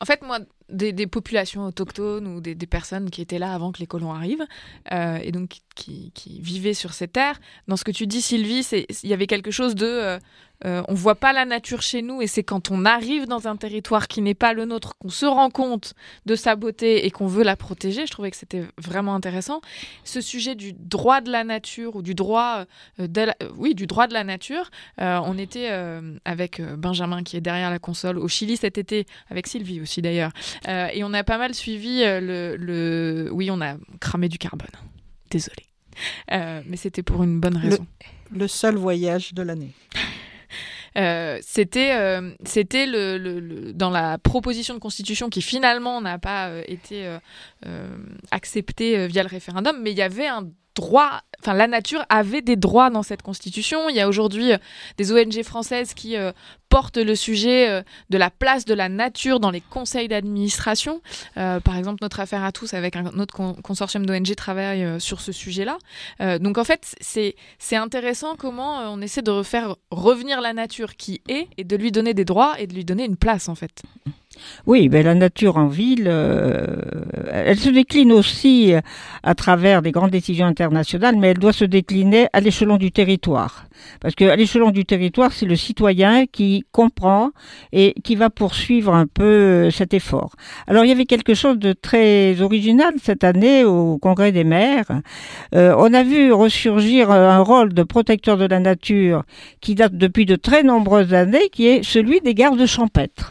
En 0.00 0.04
fait, 0.04 0.22
moi, 0.22 0.38
des, 0.72 1.06
populations 1.06 1.66
autochtones 1.66 2.26
ou 2.26 2.40
des, 2.40 2.54
personnes 2.66 3.10
qui 3.10 3.20
étaient 3.20 3.38
là 3.38 3.54
avant 3.54 3.72
que 3.72 3.78
les 3.78 3.86
colons 3.86 4.12
arrivent, 4.12 4.46
euh, 4.92 5.18
et 5.22 5.32
donc 5.32 5.58
qui, 5.74 6.10
qui 6.14 6.40
vivaient 6.40 6.74
sur 6.74 6.94
ces 6.94 7.08
terres, 7.08 7.40
dans 7.68 7.76
ce 7.76 7.84
que 7.84 7.90
tu 7.90 8.06
dis, 8.06 8.22
Sylvie, 8.22 8.66
il 9.02 9.08
y 9.08 9.12
avait 9.12 9.26
quelque 9.26 9.50
chose 9.50 9.74
de... 9.74 9.86
euh, 9.86 10.18
euh, 10.64 10.82
on 10.88 10.94
voit 10.94 11.14
pas 11.16 11.32
la 11.32 11.44
nature 11.44 11.82
chez 11.82 12.02
nous 12.02 12.22
et 12.22 12.26
c'est 12.26 12.42
quand 12.42 12.70
on 12.70 12.84
arrive 12.84 13.26
dans 13.26 13.48
un 13.48 13.56
territoire 13.56 14.06
qui 14.06 14.22
n'est 14.22 14.34
pas 14.34 14.52
le 14.52 14.64
nôtre 14.64 14.96
qu'on 14.98 15.08
se 15.08 15.26
rend 15.26 15.50
compte 15.50 15.94
de 16.26 16.36
sa 16.36 16.54
beauté 16.54 17.04
et 17.06 17.10
qu'on 17.10 17.26
veut 17.26 17.42
la 17.42 17.56
protéger. 17.56 18.06
Je 18.06 18.12
trouvais 18.12 18.30
que 18.30 18.36
c'était 18.36 18.64
vraiment 18.78 19.14
intéressant. 19.14 19.60
Ce 20.04 20.20
sujet 20.20 20.54
du 20.54 20.72
droit 20.72 21.20
de 21.20 21.30
la 21.30 21.44
nature 21.44 21.96
ou 21.96 22.02
du 22.02 22.14
droit, 22.14 22.64
euh, 23.00 23.08
euh, 23.16 23.32
oui, 23.56 23.74
du 23.74 23.86
droit 23.86 24.06
de 24.06 24.14
la 24.14 24.24
nature. 24.24 24.70
on 24.98 25.38
était 25.38 25.70
avec 26.24 26.60
Benjamin 26.60 27.22
qui 27.22 27.36
est 27.36 27.40
derrière 27.40 27.70
la 27.70 27.78
console 27.78 28.18
au 28.18 28.28
Chili 28.28 28.56
cet 28.56 28.78
été, 28.78 29.06
avec 29.30 29.46
Sylvie 29.46 29.80
aussi 29.80 30.02
d'ailleurs, 30.02 30.32
Euh, 30.68 30.88
et 30.92 31.02
on 31.04 31.12
a 31.12 31.24
pas 31.24 31.38
mal 31.38 31.54
suivi 31.54 32.02
euh, 32.02 32.20
le, 32.20 32.56
le- 32.56 33.30
oui, 33.32 33.50
on 33.50 33.60
a 33.60 33.76
cramé 34.00 34.28
du 34.28 34.38
carbone. 34.38 34.68
Désolée. 35.30 35.66
Euh, 36.32 36.62
mais 36.66 36.76
c'était 36.76 37.02
pour 37.02 37.22
une 37.22 37.40
bonne 37.40 37.56
raison. 37.56 37.86
Le 38.30 38.46
seul 38.48 38.76
voyage 38.76 39.34
de 39.34 39.42
l'année. 39.42 39.72
Euh, 40.98 41.38
c'était 41.42 41.92
euh, 41.94 42.32
c'était 42.44 42.84
le, 42.86 43.16
le- 43.16 43.40
le- 43.40 43.72
dans 43.72 43.88
la 43.90 44.18
proposition 44.18 44.74
de 44.74 44.78
constitution 44.78 45.30
qui 45.30 45.40
finalement 45.40 46.00
n'a 46.02 46.18
pas 46.18 46.48
euh, 46.48 46.62
été 46.68 47.16
acceptée 48.30 49.06
via 49.08 49.22
le 49.22 49.28
référendum, 49.28 49.80
mais 49.82 49.90
il 49.92 49.96
y 49.98 50.02
avait 50.02 50.26
un 50.26 50.48
enfin 50.78 51.54
la 51.54 51.66
nature 51.66 52.04
avait 52.08 52.42
des 52.42 52.56
droits 52.56 52.90
dans 52.90 53.02
cette 53.02 53.22
constitution. 53.22 53.88
Il 53.88 53.96
y 53.96 54.00
a 54.00 54.08
aujourd'hui 54.08 54.52
euh, 54.52 54.58
des 54.96 55.12
ONG 55.12 55.42
françaises 55.42 55.94
qui 55.94 56.16
euh, 56.16 56.32
portent 56.68 56.96
le 56.98 57.14
sujet 57.14 57.68
euh, 57.68 57.82
de 58.10 58.18
la 58.18 58.30
place 58.30 58.64
de 58.64 58.74
la 58.74 58.88
nature 58.88 59.40
dans 59.40 59.50
les 59.50 59.60
conseils 59.60 60.08
d'administration. 60.08 61.02
Par 61.34 61.76
exemple, 61.76 61.98
notre 62.02 62.20
affaire 62.20 62.44
à 62.44 62.52
tous 62.52 62.74
avec 62.74 62.96
un 62.96 63.06
autre 63.18 63.34
con- 63.34 63.54
consortium 63.54 64.06
d'ONG 64.06 64.34
travaille 64.34 65.00
sur 65.00 65.20
ce 65.20 65.32
sujet-là. 65.32 65.78
Donc 66.38 66.58
en 66.58 66.64
fait, 66.64 66.94
c'est 67.00 67.36
intéressant 67.76 68.36
comment 68.36 68.92
on 68.92 69.00
essaie 69.00 69.22
de 69.22 69.30
refaire 69.30 69.76
revenir 69.90 70.40
la 70.40 70.52
nature 70.52 70.96
qui 70.96 71.20
est 71.28 71.48
et 71.58 71.64
de 71.64 71.76
lui 71.76 71.92
donner 71.92 72.14
des 72.14 72.24
droits 72.24 72.54
et 72.58 72.66
de 72.66 72.74
lui 72.74 72.84
donner 72.84 73.04
une 73.04 73.16
place 73.16 73.48
en 73.48 73.54
fait. 73.54 73.82
Oui, 74.66 74.88
ben 74.88 75.04
la 75.04 75.14
nature 75.14 75.56
en 75.56 75.66
ville, 75.66 76.04
euh, 76.06 76.64
elle 77.32 77.58
se 77.58 77.68
décline 77.68 78.12
aussi 78.12 78.74
euh, 78.74 78.80
à 79.22 79.34
travers 79.34 79.82
des 79.82 79.90
grandes 79.90 80.10
décisions 80.10 80.46
internationales, 80.46 81.16
mais 81.18 81.28
elle 81.28 81.38
doit 81.38 81.52
se 81.52 81.64
décliner 81.64 82.28
à 82.32 82.40
l'échelon 82.40 82.76
du 82.76 82.92
territoire. 82.92 83.66
Parce 84.00 84.14
qu'à 84.14 84.36
l'échelon 84.36 84.70
du 84.70 84.84
territoire, 84.84 85.32
c'est 85.32 85.46
le 85.46 85.56
citoyen 85.56 86.26
qui 86.26 86.64
comprend 86.70 87.30
et 87.72 87.94
qui 88.04 88.14
va 88.14 88.30
poursuivre 88.30 88.94
un 88.94 89.06
peu 89.06 89.24
euh, 89.24 89.70
cet 89.70 89.94
effort. 89.94 90.36
Alors 90.66 90.84
il 90.84 90.88
y 90.88 90.92
avait 90.92 91.06
quelque 91.06 91.34
chose 91.34 91.58
de 91.58 91.72
très 91.72 92.40
original 92.40 92.94
cette 93.02 93.24
année 93.24 93.64
au 93.64 93.98
Congrès 93.98 94.32
des 94.32 94.44
maires. 94.44 95.00
On 95.52 95.92
a 95.92 96.02
vu 96.02 96.32
ressurgir 96.32 97.10
un 97.10 97.40
rôle 97.40 97.74
de 97.74 97.82
protecteur 97.82 98.36
de 98.36 98.46
la 98.46 98.60
nature 98.60 99.24
qui 99.60 99.74
date 99.74 99.96
depuis 99.96 100.26
de 100.26 100.36
très 100.36 100.62
nombreuses 100.62 101.14
années, 101.14 101.48
qui 101.50 101.66
est 101.66 101.82
celui 101.82 102.20
des 102.20 102.34
gardes 102.34 102.64
champêtres. 102.66 103.30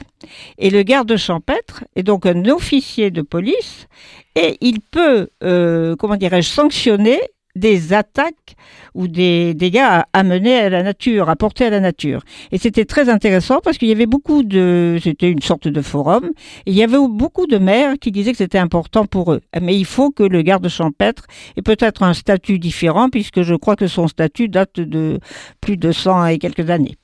Et 0.58 0.70
le 0.70 0.84
garde 0.84 1.16
champêtre 1.18 1.84
est 1.96 2.04
donc 2.04 2.26
un 2.26 2.46
officier 2.46 3.12
de 3.12 3.22
police 3.22 3.88
et 4.36 4.58
il 4.62 4.82
peut, 4.82 5.30
euh, 5.44 5.96
comment 5.96 6.16
dirais-je, 6.16 6.50
sanctionner 6.50 7.20
des 7.56 7.94
attaques 7.94 8.56
ou 8.94 9.08
des 9.08 9.54
dégâts 9.54 9.80
à, 9.80 10.08
à 10.14 10.24
la 10.24 10.84
nature, 10.84 11.30
à 11.30 11.36
porter 11.36 11.66
à 11.66 11.70
la 11.70 11.80
nature. 11.80 12.22
Et 12.52 12.58
c'était 12.58 12.86
très 12.86 13.10
intéressant 13.10 13.60
parce 13.64 13.78
qu'il 13.78 13.88
y 13.88 13.92
avait 13.92 14.06
beaucoup 14.06 14.44
de, 14.44 14.98
c'était 15.02 15.30
une 15.30 15.42
sorte 15.42 15.68
de 15.68 15.82
forum, 15.82 16.32
et 16.66 16.72
il 16.72 16.74
y 16.74 16.84
avait 16.84 16.98
beaucoup 16.98 17.48
de 17.48 17.58
maires 17.58 17.96
qui 18.00 18.12
disaient 18.12 18.32
que 18.32 18.38
c'était 18.38 18.58
important 18.58 19.06
pour 19.06 19.34
eux. 19.34 19.42
Mais 19.60 19.76
il 19.78 19.86
faut 19.86 20.12
que 20.12 20.24
le 20.24 20.42
garde 20.42 20.68
champêtre 20.68 21.26
ait 21.58 21.62
peut-être 21.62 22.04
un 22.04 22.14
statut 22.14 22.60
différent 22.60 23.10
puisque 23.10 23.42
je 23.42 23.56
crois 23.56 23.76
que 23.76 23.88
son 23.88 24.08
statut 24.08 24.48
date 24.48 24.80
de 24.80 25.20
plus 25.60 25.78
de 25.78 25.92
100 25.92 26.28
et 26.28 26.38
quelques 26.38 26.70
années. 26.70 26.96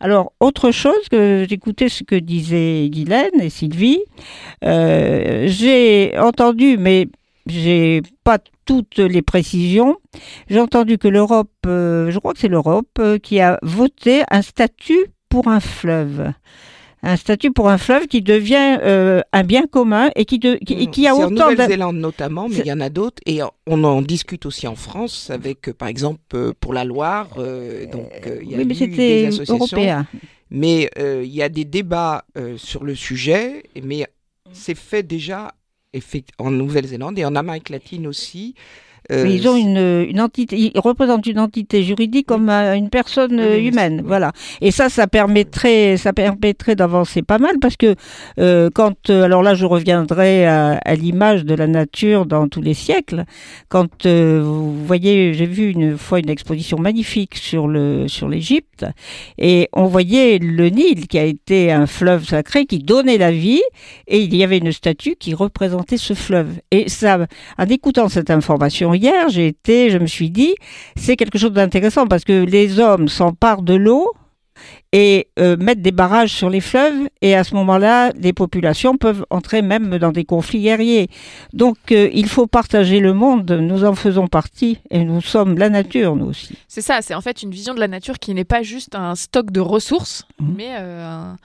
Alors, 0.00 0.32
autre 0.40 0.70
chose 0.70 1.08
que 1.10 1.46
j'écoutais 1.48 1.88
ce 1.88 2.04
que 2.04 2.14
disaient 2.14 2.88
Guylaine 2.90 3.40
et 3.40 3.50
Sylvie, 3.50 4.00
euh, 4.64 5.44
j'ai 5.46 6.18
entendu, 6.18 6.76
mais 6.78 7.08
j'ai 7.46 8.02
pas 8.24 8.38
toutes 8.64 8.98
les 8.98 9.22
précisions, 9.22 9.96
j'ai 10.48 10.60
entendu 10.60 10.98
que 10.98 11.08
l'Europe, 11.08 11.50
euh, 11.66 12.10
je 12.10 12.18
crois 12.18 12.32
que 12.32 12.38
c'est 12.38 12.48
l'Europe, 12.48 12.88
euh, 12.98 13.18
qui 13.18 13.40
a 13.40 13.58
voté 13.62 14.22
un 14.30 14.42
statut 14.42 15.06
pour 15.28 15.48
un 15.48 15.60
fleuve. 15.60 16.32
Un 17.04 17.16
statut 17.16 17.50
pour 17.50 17.68
un 17.68 17.78
fleuve 17.78 18.06
qui 18.06 18.22
devient 18.22 18.78
euh, 18.82 19.22
un 19.32 19.42
bien 19.42 19.66
commun 19.66 20.10
et 20.14 20.24
qui, 20.24 20.38
de, 20.38 20.54
qui, 20.54 20.74
et 20.74 20.86
qui 20.86 21.08
a 21.08 21.16
en 21.16 21.24
autant 21.24 21.34
d'a- 21.46 21.50
Nouvelle-Zélande 21.50 21.96
notamment, 21.96 22.48
mais 22.48 22.58
il 22.58 22.66
y 22.66 22.72
en 22.72 22.80
a 22.80 22.90
d'autres. 22.90 23.20
Et 23.26 23.40
on 23.66 23.82
en 23.84 24.00
discute 24.02 24.46
aussi 24.46 24.68
en 24.68 24.76
France 24.76 25.28
avec, 25.30 25.68
euh, 25.68 25.72
par 25.72 25.88
exemple, 25.88 26.20
euh, 26.34 26.52
pour 26.60 26.72
la 26.72 26.84
Loire. 26.84 27.28
euh, 27.38 27.86
donc, 27.86 28.08
il 28.42 28.50
y 28.50 28.54
a 28.54 28.58
oui, 28.58 28.64
mais 28.66 28.74
eu 28.74 28.76
c'était 28.76 28.96
des 28.96 29.26
associations. 29.26 29.56
européen. 29.56 30.06
Mais 30.50 30.90
euh, 30.98 31.22
il 31.24 31.34
y 31.34 31.42
a 31.42 31.48
des 31.48 31.64
débats 31.64 32.24
sur 32.56 32.84
le 32.84 32.94
sujet, 32.94 33.64
mais 33.82 34.06
c'est 34.52 34.76
fait 34.76 35.02
déjà 35.02 35.52
en 36.38 36.50
Nouvelle-Zélande 36.50 37.18
et 37.18 37.24
en 37.24 37.34
Amérique 37.34 37.68
latine 37.70 38.06
aussi. 38.06 38.54
Euh, 39.10 39.26
ils 39.26 39.48
ont 39.48 39.56
une, 39.56 40.06
une 40.08 40.20
entité, 40.20 40.56
ils 40.56 40.78
représentent 40.78 41.26
une 41.26 41.38
entité 41.40 41.82
juridique 41.82 42.26
comme 42.26 42.48
une 42.50 42.88
personne 42.88 43.40
euh, 43.40 43.58
humaine, 43.58 44.02
voilà. 44.04 44.32
Et 44.60 44.70
ça, 44.70 44.88
ça 44.88 45.06
permettrait, 45.06 45.96
ça 45.96 46.12
permettrait 46.12 46.76
d'avancer 46.76 47.22
pas 47.22 47.38
mal 47.38 47.58
parce 47.60 47.76
que 47.76 47.94
euh, 48.38 48.70
quand, 48.72 49.10
alors 49.10 49.42
là, 49.42 49.54
je 49.54 49.66
reviendrai 49.66 50.46
à, 50.46 50.78
à 50.84 50.94
l'image 50.94 51.44
de 51.44 51.54
la 51.54 51.66
nature 51.66 52.26
dans 52.26 52.48
tous 52.48 52.62
les 52.62 52.74
siècles. 52.74 53.24
Quand 53.68 54.06
euh, 54.06 54.40
vous 54.42 54.84
voyez, 54.84 55.34
j'ai 55.34 55.46
vu 55.46 55.70
une 55.70 55.98
fois 55.98 56.20
une 56.20 56.30
exposition 56.30 56.78
magnifique 56.78 57.34
sur 57.34 57.66
le 57.66 58.06
sur 58.08 58.28
l'Égypte 58.28 58.86
et 59.38 59.68
on 59.72 59.86
voyait 59.86 60.38
le 60.38 60.68
Nil 60.68 61.08
qui 61.08 61.18
a 61.18 61.24
été 61.24 61.72
un 61.72 61.86
fleuve 61.86 62.24
sacré 62.24 62.66
qui 62.66 62.78
donnait 62.78 63.18
la 63.18 63.32
vie 63.32 63.62
et 64.06 64.20
il 64.20 64.34
y 64.34 64.44
avait 64.44 64.58
une 64.58 64.72
statue 64.72 65.16
qui 65.18 65.34
représentait 65.34 65.96
ce 65.96 66.14
fleuve. 66.14 66.48
Et 66.70 66.88
ça, 66.88 67.26
en 67.58 67.66
écoutant 67.66 68.08
cette 68.08 68.30
information 68.30 68.91
hier, 68.94 69.28
j'ai 69.28 69.46
été, 69.46 69.90
je 69.90 69.98
me 69.98 70.06
suis 70.06 70.30
dit, 70.30 70.54
c'est 70.96 71.16
quelque 71.16 71.38
chose 71.38 71.52
d'intéressant 71.52 72.06
parce 72.06 72.24
que 72.24 72.44
les 72.44 72.78
hommes 72.78 73.08
s'emparent 73.08 73.62
de 73.62 73.74
l'eau 73.74 74.12
et 74.92 75.28
euh, 75.38 75.56
mettent 75.56 75.80
des 75.82 75.92
barrages 75.92 76.32
sur 76.32 76.50
les 76.50 76.60
fleuves 76.60 77.08
et 77.22 77.34
à 77.34 77.44
ce 77.44 77.54
moment-là, 77.54 78.12
les 78.20 78.32
populations 78.32 78.96
peuvent 78.96 79.24
entrer 79.30 79.62
même 79.62 79.96
dans 79.98 80.12
des 80.12 80.24
conflits 80.24 80.60
guerriers. 80.62 81.08
Donc 81.52 81.76
euh, 81.92 82.10
il 82.12 82.28
faut 82.28 82.46
partager 82.46 83.00
le 83.00 83.12
monde, 83.14 83.50
nous 83.50 83.84
en 83.84 83.94
faisons 83.94 84.26
partie 84.26 84.78
et 84.90 85.04
nous 85.04 85.20
sommes 85.22 85.56
la 85.58 85.68
nature, 85.70 86.14
nous 86.16 86.26
aussi. 86.26 86.56
C'est 86.68 86.82
ça, 86.82 87.00
c'est 87.00 87.14
en 87.14 87.20
fait 87.22 87.42
une 87.42 87.50
vision 87.50 87.74
de 87.74 87.80
la 87.80 87.88
nature 87.88 88.18
qui 88.18 88.34
n'est 88.34 88.44
pas 88.44 88.62
juste 88.62 88.94
un 88.94 89.14
stock 89.14 89.50
de 89.50 89.60
ressources, 89.60 90.26
mais 90.40 90.74
euh, 90.78 91.06
un- 91.06 91.36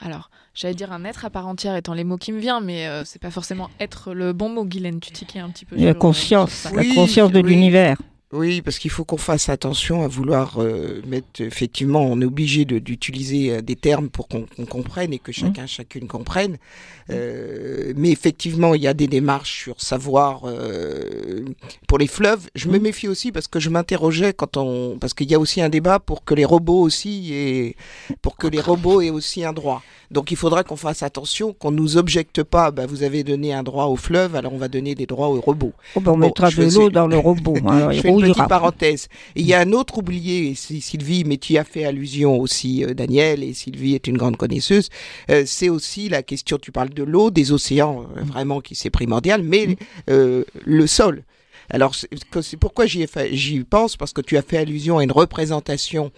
alors 0.00 0.30
j'allais 0.54 0.74
dire 0.74 0.92
un 0.92 1.04
être 1.04 1.24
à 1.24 1.30
part 1.30 1.46
entière 1.46 1.76
étant 1.76 1.94
les 1.94 2.04
mots 2.04 2.16
qui 2.16 2.32
me 2.32 2.38
viennent, 2.38 2.64
mais 2.64 2.86
euh, 2.86 3.04
c'est 3.04 3.20
pas 3.20 3.30
forcément 3.30 3.68
être 3.80 4.14
le 4.14 4.32
bon 4.32 4.48
mot, 4.48 4.64
Guylaine. 4.64 5.00
Tu 5.00 5.12
tiquais 5.12 5.40
un 5.40 5.50
petit 5.50 5.64
peu. 5.64 5.76
La 5.76 5.90
sur, 5.92 5.98
conscience, 5.98 6.68
la 6.74 6.84
conscience 6.94 7.30
de 7.32 7.40
oui. 7.40 7.50
l'univers. 7.50 7.96
Oui, 8.34 8.60
parce 8.62 8.78
qu'il 8.78 8.90
faut 8.90 9.04
qu'on 9.04 9.16
fasse 9.16 9.48
attention 9.48 10.02
à 10.02 10.08
vouloir 10.08 10.54
euh, 10.60 11.00
mettre. 11.06 11.40
Effectivement, 11.40 12.02
on 12.02 12.20
est 12.20 12.24
obligé 12.24 12.64
de- 12.64 12.78
d'utiliser 12.80 13.52
euh, 13.52 13.62
des 13.62 13.76
termes 13.76 14.08
pour 14.08 14.26
qu'on 14.28 14.46
comprenne 14.68 15.12
et 15.12 15.18
que 15.20 15.30
chacun, 15.32 15.66
chacune 15.66 16.08
comprenne. 16.08 16.56
Euh, 17.10 17.92
mais 17.96 18.10
effectivement, 18.10 18.74
il 18.74 18.82
y 18.82 18.88
a 18.88 18.94
des 18.94 19.06
démarches 19.06 19.62
sur 19.64 19.80
savoir 19.80 20.42
euh, 20.46 21.44
pour 21.86 21.98
les 21.98 22.06
fleuves. 22.06 22.48
Je 22.54 22.68
me 22.68 22.78
méfie 22.78 23.08
aussi 23.08 23.30
parce 23.30 23.46
que 23.46 23.60
je 23.60 23.70
m'interrogeais 23.70 24.32
quand 24.32 24.56
on, 24.56 24.98
parce 24.98 25.14
qu'il 25.14 25.30
y 25.30 25.34
a 25.34 25.38
aussi 25.38 25.60
un 25.60 25.68
débat 25.68 25.98
pour 25.98 26.24
que 26.24 26.34
les 26.34 26.44
robots 26.44 26.80
aussi 26.80 27.32
et 27.32 27.76
pour 28.22 28.36
que 28.36 28.46
les 28.46 28.60
robots 28.60 29.00
aient 29.00 29.10
aussi 29.10 29.44
un 29.44 29.52
droit. 29.52 29.82
Donc 30.10 30.30
il 30.30 30.36
faudra 30.36 30.64
qu'on 30.64 30.76
fasse 30.76 31.02
attention, 31.02 31.52
qu'on 31.52 31.70
nous 31.72 31.96
objecte 31.96 32.42
pas. 32.42 32.70
Bah, 32.70 32.86
vous 32.86 33.02
avez 33.02 33.22
donné 33.24 33.52
un 33.52 33.62
droit 33.62 33.86
au 33.86 33.96
fleuve, 33.96 34.36
alors 34.36 34.52
on 34.52 34.58
va 34.58 34.68
donner 34.68 34.94
des 34.94 35.06
droits 35.06 35.28
aux 35.28 35.40
robots. 35.40 35.72
Oh, 35.96 36.00
ben, 36.00 36.12
on 36.12 36.14
Bon, 36.14 36.26
mettra 36.28 36.50
de 36.50 36.62
l'eau 36.78 36.90
dans 36.90 37.06
le 37.06 37.18
robot. 37.18 37.54
hein, 37.66 37.88
petite 38.32 38.48
parenthèse. 38.48 39.08
Il 39.36 39.46
y 39.46 39.54
a 39.54 39.60
un 39.60 39.72
autre 39.72 39.98
oublié, 39.98 40.50
et 40.50 40.54
Sylvie, 40.54 41.24
mais 41.24 41.36
tu 41.36 41.54
y 41.54 41.58
as 41.58 41.64
fait 41.64 41.84
allusion 41.84 42.38
aussi, 42.38 42.84
euh, 42.84 42.94
Daniel, 42.94 43.42
et 43.42 43.52
Sylvie 43.54 43.94
est 43.94 44.06
une 44.06 44.16
grande 44.16 44.36
connaisseuse. 44.36 44.88
euh, 45.30 45.44
c'est 45.46 45.68
aussi 45.68 46.08
la 46.08 46.22
question, 46.22 46.58
tu 46.58 46.72
parles 46.72 46.90
de 46.90 47.02
l'eau, 47.02 47.30
des 47.30 47.52
océans, 47.52 48.06
euh, 48.16 48.22
vraiment 48.22 48.60
qui 48.60 48.74
c'est 48.74 48.90
primordial, 48.90 49.42
mais 49.42 49.76
euh, 50.10 50.44
le 50.64 50.86
sol. 50.86 51.22
Alors, 51.70 51.94
c'est 51.94 52.56
pourquoi 52.56 52.86
j'y 52.86 53.64
pense, 53.64 53.96
parce 53.96 54.12
que 54.12 54.20
tu 54.20 54.36
as 54.36 54.42
fait 54.42 54.58
allusion 54.58 54.98
à 54.98 55.04
une 55.04 55.12
représentation 55.12 56.12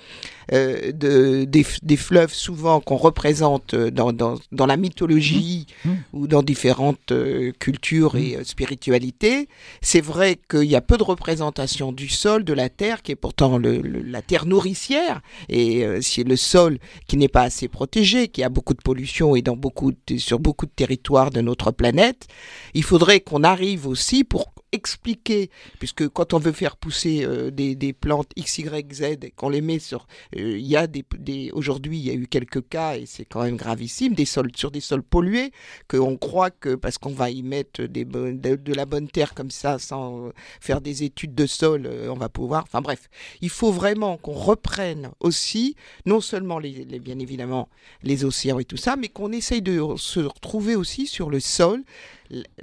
euh, 0.52 0.92
de, 0.92 1.44
des, 1.44 1.96
fleuves 1.96 2.32
souvent 2.32 2.80
qu'on 2.80 2.96
représente 2.96 3.74
dans, 3.74 4.12
dans, 4.12 4.36
dans, 4.52 4.66
la 4.66 4.76
mythologie 4.76 5.66
mmh. 5.84 5.90
Ou 6.12 6.26
dans 6.28 6.42
différentes 6.42 7.10
euh, 7.10 7.52
cultures 7.58 8.14
mmh. 8.14 8.18
et 8.18 8.36
euh, 8.36 8.44
spiritualités. 8.44 9.48
C'est 9.80 10.00
vrai 10.00 10.38
qu'il 10.48 10.64
y 10.64 10.76
a 10.76 10.80
peu 10.80 10.96
de 10.96 11.02
représentation 11.02 11.90
du 11.92 12.08
sol, 12.08 12.44
de 12.44 12.52
la 12.52 12.68
terre, 12.68 13.02
qui 13.02 13.12
est 13.12 13.16
pourtant 13.16 13.58
le, 13.58 13.78
la 13.78 14.22
terre 14.22 14.46
nourricière, 14.46 15.20
et 15.48 15.84
c'est 16.00 16.24
le 16.24 16.36
sol 16.36 16.78
qui 17.08 17.16
n'est 17.16 17.28
pas 17.28 17.42
assez 17.42 17.68
protégé, 17.68 18.28
qui 18.28 18.42
a 18.42 18.48
beaucoup 18.48 18.74
de 18.74 18.82
pollution 18.82 19.36
et 19.36 19.42
dans 19.42 19.56
beaucoup 19.56 19.92
sur 20.18 20.38
beaucoup 20.38 20.66
de 20.66 20.70
territoires 20.70 21.30
de 21.30 21.40
notre 21.40 21.70
planète. 21.70 22.26
Il 22.74 22.82
faudrait 22.82 23.20
qu'on 23.20 23.42
arrive 23.42 23.86
aussi 23.86 24.24
pour 24.24 24.52
expliquer, 24.76 25.50
puisque 25.78 26.08
quand 26.08 26.34
on 26.34 26.38
veut 26.38 26.52
faire 26.52 26.76
pousser 26.76 27.24
euh, 27.24 27.50
des, 27.50 27.92
plantes 27.92 28.30
X, 28.36 28.58
Y, 28.58 28.92
Z, 28.92 29.04
qu'on 29.34 29.48
les 29.48 29.60
met 29.60 29.78
sur... 29.78 30.06
Euh, 30.36 30.58
il 30.58 30.66
y 30.66 30.76
a 30.76 30.86
des, 30.86 31.04
Aujourd'hui, 31.52 31.98
il 31.98 32.06
y 32.06 32.10
a 32.10 32.14
eu 32.14 32.26
quelques 32.26 32.68
cas, 32.68 32.96
et 32.96 33.06
c'est 33.06 33.24
quand 33.24 33.42
même 33.42 33.56
gravissime, 33.56 34.14
des 34.14 34.24
sols, 34.24 34.50
sur 34.54 34.70
des 34.70 34.80
sols 34.80 35.02
pollués, 35.02 35.52
qu'on 35.88 36.16
croit 36.16 36.50
que 36.50 36.74
parce 36.74 36.98
qu'on 36.98 37.12
va 37.12 37.30
y 37.30 37.42
mettre 37.42 37.82
des, 37.82 38.04
de, 38.04 38.74
la 38.74 38.86
bonne 38.86 39.08
terre 39.08 39.34
comme 39.34 39.50
ça, 39.50 39.78
sans 39.78 40.30
faire 40.60 40.80
des 40.80 41.02
études 41.02 41.34
de 41.34 41.46
sol, 41.46 41.86
euh, 41.86 42.08
on 42.10 42.16
va 42.16 42.28
pouvoir... 42.28 42.64
Enfin 42.64 42.80
bref, 42.80 43.08
il 43.40 43.50
faut 43.50 43.72
vraiment 43.72 44.16
qu'on 44.18 44.32
reprenne 44.32 45.10
aussi, 45.20 45.76
non 46.04 46.20
seulement 46.20 46.58
les, 46.58 46.84
bien 47.00 47.18
évidemment 47.18 47.68
les 48.02 48.24
océans 48.24 48.58
et 48.58 48.64
tout 48.64 48.76
ça, 48.76 48.96
mais 48.96 49.08
qu'on 49.08 49.32
essaye 49.32 49.62
de 49.62 49.80
se 49.96 50.20
retrouver 50.20 50.76
aussi 50.76 51.06
sur 51.06 51.30
le 51.30 51.40
sol, 51.40 51.82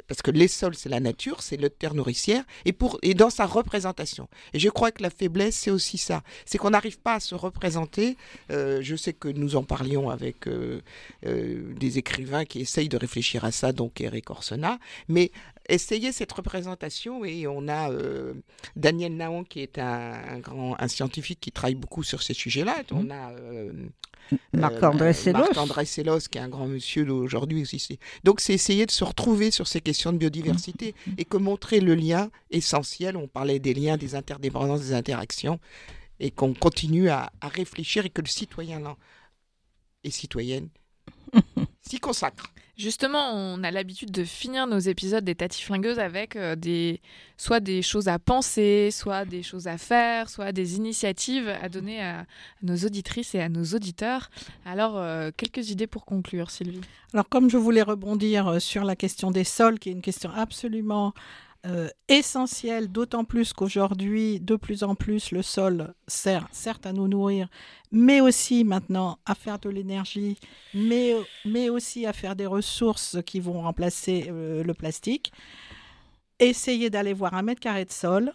parce 0.08 0.22
que 0.22 0.32
les 0.32 0.48
sols, 0.48 0.76
c'est 0.76 0.90
la 0.90 1.00
nature, 1.00 1.42
c'est 1.42 1.58
le 1.58 1.70
terre 1.70 1.94
nourricière, 1.94 2.44
et, 2.66 2.74
pour, 2.74 3.00
et 3.02 3.14
dans 3.14 3.30
sa 3.30 3.46
représentation. 3.46 4.28
Et 4.54 4.60
je 4.60 4.70
crois 4.70 4.92
que 4.92 5.02
la 5.02 5.10
faiblesse, 5.10 5.56
c'est 5.56 5.72
aussi 5.72 5.98
ça. 5.98 6.24
C'est 6.46 6.58
qu'on 6.58 6.72
n'arrive 6.72 7.00
pas 7.00 7.16
à 7.16 7.20
se 7.20 7.36
représenter. 7.36 8.18
Euh, 8.52 8.80
je 8.82 8.96
sais 8.96 9.14
que 9.14 9.28
nous 9.28 9.56
en 9.56 9.64
parlions 9.64 10.10
avec 10.10 10.48
euh, 10.48 10.82
euh, 11.26 11.74
des 11.76 11.98
écrivains 11.98 12.46
qui 12.46 12.62
essayent 12.62 12.90
de 12.90 12.98
réfléchir 12.98 13.46
à 13.46 13.52
ça, 13.52 13.72
donc 13.72 14.02
Eric 14.02 14.30
Orsena, 14.30 14.80
mais 15.08 15.32
essayer 15.70 16.12
cette 16.12 16.32
représentation 16.32 17.24
et 17.26 17.48
on 17.48 17.68
a 17.68 17.90
Daniel 18.76 19.16
Naon 19.16 19.44
qui 19.44 19.62
est 19.62 19.80
un, 19.80 20.40
grand 20.40 20.76
un 20.80 20.88
scientifique 20.88 21.40
qui 21.40 21.52
travaille 21.52 21.76
beaucoup 21.76 22.04
sur 22.04 22.22
ces 22.22 22.34
sujets-là. 22.34 22.84
On 22.92 23.10
a 23.10 23.32
Marc-André 24.54 25.14
euh. 25.28 25.34
Marc-André 25.34 25.86
Sellos, 25.86 26.20
qui 26.32 26.38
est 26.38 26.42
un 26.42 26.50
grand 26.50 26.68
monsieur 26.68 27.06
d'aujourd'hui 27.06 27.62
aussi. 27.62 28.00
Donc, 28.24 28.40
c'est 28.40 28.54
essayer 28.54 28.86
de 28.86 28.92
se 28.92 29.04
retrouver 29.04 29.52
sur 29.52 29.68
ces 29.68 29.82
questions 29.82 30.12
de 30.12 30.18
biodiversité 30.18 30.96
mmh. 31.08 31.12
et 31.18 31.26
que 31.26 31.38
montrer 31.38 31.80
le 31.80 31.96
lien 31.96 32.30
essentiel. 32.52 33.18
On 33.18 33.28
parlait 33.28 33.60
des 33.60 33.74
liens, 33.74 33.98
des 33.98 34.16
interdépendances, 34.16 34.82
des 34.82 34.94
interactions 34.94 35.60
et 36.20 36.32
qu'on 36.32 36.54
continue 36.54 37.10
à, 37.10 37.32
à, 37.42 37.48
réfléchir 37.48 38.06
et 38.06 38.10
que 38.10 38.22
le 38.22 38.28
citoyen 38.28 38.80
là, 38.80 38.96
et 40.04 40.12
citoyenne 40.12 40.70
s'y 41.82 42.00
consacre. 42.00 42.54
Justement, 42.76 43.32
on 43.34 43.64
a 43.64 43.70
l'habitude 43.70 44.10
de 44.10 44.24
finir 44.24 44.66
nos 44.66 44.80
épisodes 44.80 45.24
des 45.24 45.36
Tati 45.36 45.62
Flingueuses 45.62 46.00
avec 46.00 46.36
euh, 46.36 46.56
des, 46.56 47.02
soit 47.38 47.60
des 47.60 47.84
choses 47.84 48.08
à 48.08 48.18
penser, 48.18 48.90
soit 48.92 49.26
des 49.26 49.44
choses 49.44 49.68
à 49.68 49.78
faire, 49.78 50.28
soit 50.28 50.52
des 50.52 50.76
initiatives 50.76 51.50
à 51.62 51.70
donner 51.70 52.02
à, 52.02 52.26
nos 52.64 52.76
auditrices 52.78 53.36
et 53.36 53.42
à 53.42 53.48
nos 53.48 53.64
auditeurs. 53.64 54.32
Alors, 54.66 54.98
euh, 54.98 55.30
quelques 55.38 55.70
idées 55.70 55.86
pour 55.86 56.04
conclure, 56.04 56.50
Sylvie? 56.50 56.82
Alors, 57.14 57.30
comme 57.30 57.48
je 57.48 57.58
voulais 57.58 57.84
rebondir 57.84 58.48
euh, 58.48 58.60
sur 58.60 58.86
la 58.86 58.96
question 58.96 59.30
des 59.30 59.44
sols, 59.44 59.78
qui 59.78 59.90
est 59.90 59.94
une 59.94 60.02
question 60.02 60.32
absolument 60.32 61.14
euh, 61.66 61.88
essentiel, 62.10 62.92
d'autant 62.92 63.24
plus 63.24 63.54
qu'aujourd'hui, 63.54 64.42
de 64.42 64.58
plus 64.58 64.84
en 64.84 64.96
plus, 64.96 65.32
le 65.32 65.42
sol 65.42 65.94
sert 66.08 66.48
certes 66.52 66.86
à 66.86 66.92
nous 66.92 67.08
nourrir, 67.08 67.48
mais 67.92 68.20
aussi 68.20 68.66
maintenant 68.66 69.18
à 69.26 69.34
faire 69.34 69.60
de 69.60 69.70
l'énergie, 69.70 70.38
mais, 70.74 71.16
aussi 71.70 72.06
à 72.06 72.12
faire 72.12 72.36
des 72.36 72.46
ressources 72.46 73.18
qui 73.26 73.40
vont 73.40 73.62
remplacer 73.62 74.26
euh, 74.30 74.62
le 74.62 74.74
plastique. 74.74 75.32
Essayez 76.40 76.90
d'aller 76.90 77.14
voir 77.14 77.34
un 77.34 77.44
mètre 77.44 77.62
carré 77.62 77.86
de 77.86 77.92
sol, 77.92 78.34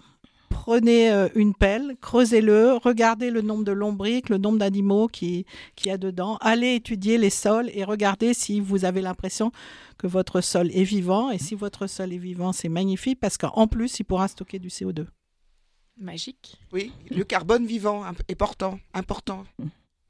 prenez 0.68 1.10
euh, 1.10 1.30
une 1.34 1.54
pelle, 1.54 1.96
creusez-le, 2.02 2.74
regardez 2.74 3.30
le 3.30 3.40
nombre 3.40 3.64
de 3.64 3.72
lombriques, 3.72 4.28
le 4.28 4.36
nombre 4.36 4.58
d'animaux 4.58 5.08
qu'il 5.08 5.46
qui 5.76 5.88
y 5.88 5.90
a 5.90 5.96
dedans, 5.96 6.36
allez 6.42 6.74
étudier 6.74 7.16
les 7.16 7.30
sols 7.30 7.70
et 7.72 7.84
regardez 7.84 8.34
si 8.34 8.60
vous 8.60 8.84
avez 8.84 9.00
l'impression 9.00 9.50
que 9.96 10.06
votre 10.06 10.42
sol 10.42 10.70
est 10.74 10.84
vivant. 10.84 11.30
Et 11.30 11.38
si 11.38 11.54
votre 11.54 11.86
sol 11.86 12.12
est 12.12 12.18
vivant, 12.18 12.52
c'est 12.52 12.68
magnifique 12.68 13.18
parce 13.18 13.38
qu'en 13.38 13.66
plus, 13.66 13.98
il 13.98 14.04
pourra 14.04 14.28
stocker 14.28 14.58
du 14.58 14.68
CO2. 14.68 15.06
Magique. 15.96 16.60
Oui, 16.70 16.92
le 17.10 17.24
carbone 17.24 17.64
vivant 17.64 18.04
est 18.28 18.32
important, 18.32 18.78
important. 18.92 19.46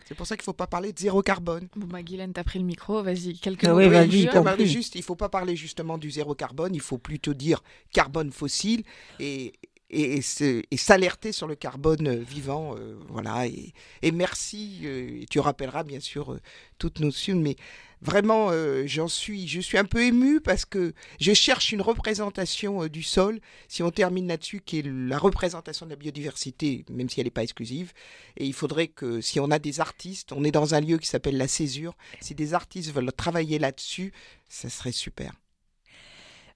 C'est 0.07 0.17
pour 0.17 0.27
ça 0.27 0.37
qu'il 0.37 0.43
ne 0.43 0.47
faut 0.47 0.55
pas 0.55 0.67
parler 0.67 0.93
de 0.93 0.99
zéro 0.99 1.23
carbone. 1.23 1.69
Bon, 1.77 1.87
bah, 1.87 2.03
Guylaine, 2.03 2.33
tu 2.33 2.41
as 2.41 2.45
pris 2.45 2.59
le 2.59 2.65
micro, 2.65 3.01
vas-y, 3.05 3.39
quelques 3.39 3.65
ah 3.65 3.75
mots. 3.75 3.79
Oui, 3.79 3.89
vas-y, 3.89 4.67
juste, 4.67 4.97
il 4.97 4.99
ne 4.99 5.05
faut 5.05 5.15
pas 5.15 5.29
parler 5.29 5.55
justement 5.55 5.99
du 5.99 6.11
zéro 6.11 6.35
carbone, 6.35 6.75
il 6.75 6.81
faut 6.81 6.99
plutôt 6.99 7.35
dire 7.35 7.63
carbone 7.93 8.33
fossile 8.33 8.83
et, 9.21 9.53
et, 9.91 10.21
s'alerter 10.23 11.33
sur 11.33 11.47
le 11.47 11.55
carbone 11.55 12.19
vivant. 12.19 12.75
Euh, 12.77 12.97
voilà. 13.09 13.47
Et, 13.47 14.13
merci. 14.13 14.81
Euh, 14.85 15.25
tu 15.31 15.41
rappelleras 15.41 15.83
bien 15.83 16.01
sûr 16.01 16.33
euh, 16.33 16.41
toutes 16.79 17.01
nos 17.01 17.07
notions, 17.07 17.37
mais 17.37 17.57
vraiment, 18.03 18.51
j'en 18.87 19.09
suis, 19.09 19.49
je 19.49 19.61
suis 19.61 19.79
un 19.79 19.85
peu 19.85 20.05
ému 20.05 20.41
parce 20.41 20.65
que 20.65 20.93
je 21.21 21.33
cherche 21.33 21.73
une 21.73 21.81
représentation 21.81 22.87
du 22.87 23.03
sol. 23.03 23.41
Si 23.67 23.83
on 23.83 23.91
termine 23.91 24.29
là-dessus, 24.29 24.61
qui 24.61 24.81
est 24.81 24.87
la 24.87 25.19
représentation 25.19 25.87
de 25.87 25.91
la 25.91 25.97
biodiversité, 25.97 26.85
même 26.91 27.09
si 27.09 27.21
elle 27.21 27.27
n'est 27.27 27.31
pas 27.31 27.43
exclusive. 27.43 27.93
Et 28.37 28.45
il 28.45 28.53
faudrait 28.53 28.89
que, 28.89 29.21
si 29.21 29.41
on 29.41 29.51
a 29.51 29.59
des 29.59 29.81
artistes, 29.81 30.33
on 30.33 30.45
est 30.45 30.53
dans 30.53 30.75
un 30.75 30.81
lieu 30.81 30.99
qui 30.99 31.09
s'appelle 31.09 31.39
la 31.39 31.49
Césure. 31.49 31.97
Si 32.21 32.35
des 32.35 32.55
artistes 32.55 32.93
veulent 32.93 33.13
travailler 33.13 33.59
là-dessus, 33.59 34.13
ça 34.49 34.69
serait 34.69 34.93
super. 34.93 35.33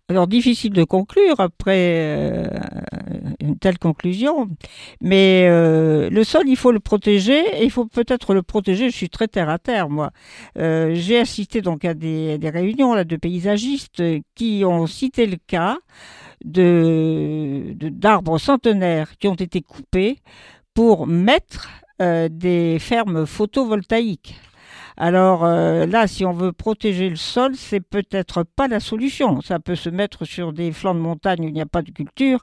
Alors 0.08 0.26
difficile 0.26 0.72
de 0.72 0.84
conclure 0.84 1.38
après 1.38 1.96
euh, 2.18 2.46
une 3.40 3.56
telle 3.56 3.78
conclusion, 3.78 4.48
mais 5.00 5.46
euh, 5.48 6.10
le 6.10 6.24
sol, 6.24 6.42
il 6.48 6.56
faut 6.56 6.72
le 6.72 6.80
protéger 6.80 7.38
et 7.38 7.64
il 7.64 7.70
faut 7.70 7.86
peut-être 7.86 8.34
le 8.34 8.42
protéger. 8.42 8.90
Je 8.90 8.96
suis 8.96 9.08
très 9.08 9.28
terre 9.28 9.48
à 9.48 9.58
terre, 9.58 9.88
moi. 9.88 10.10
Euh, 10.58 10.92
j'ai 10.94 11.18
assisté 11.18 11.62
donc 11.62 11.84
à 11.84 11.94
des, 11.94 12.38
réunions 12.42 13.02
de 13.04 13.16
paysagistes 13.16 14.02
qui 14.34 14.64
ont 14.66 14.86
cité 14.86 15.26
le 15.26 15.36
cas 15.46 15.78
d'arbres 16.44 18.38
centenaires 18.38 19.16
qui 19.18 19.28
ont 19.28 19.34
été 19.34 19.62
coupés 19.62 20.18
pour 20.74 21.06
mettre 21.06 21.70
des 22.00 22.78
fermes 22.80 23.26
photovoltaïques. 23.26 24.34
Alors 24.96 25.44
euh, 25.44 25.86
là, 25.86 26.06
si 26.06 26.24
on 26.24 26.32
veut 26.32 26.52
protéger 26.52 27.08
le 27.08 27.16
sol, 27.16 27.54
c'est 27.56 27.80
peut-être 27.80 28.42
pas 28.42 28.68
la 28.68 28.80
solution. 28.80 29.40
Ça 29.40 29.58
peut 29.58 29.74
se 29.74 29.88
mettre 29.88 30.24
sur 30.24 30.52
des 30.52 30.72
flancs 30.72 30.94
de 30.94 31.00
montagne 31.00 31.44
où 31.44 31.48
il 31.48 31.54
n'y 31.54 31.60
a 31.60 31.66
pas 31.66 31.82
de 31.82 31.90
culture, 31.90 32.40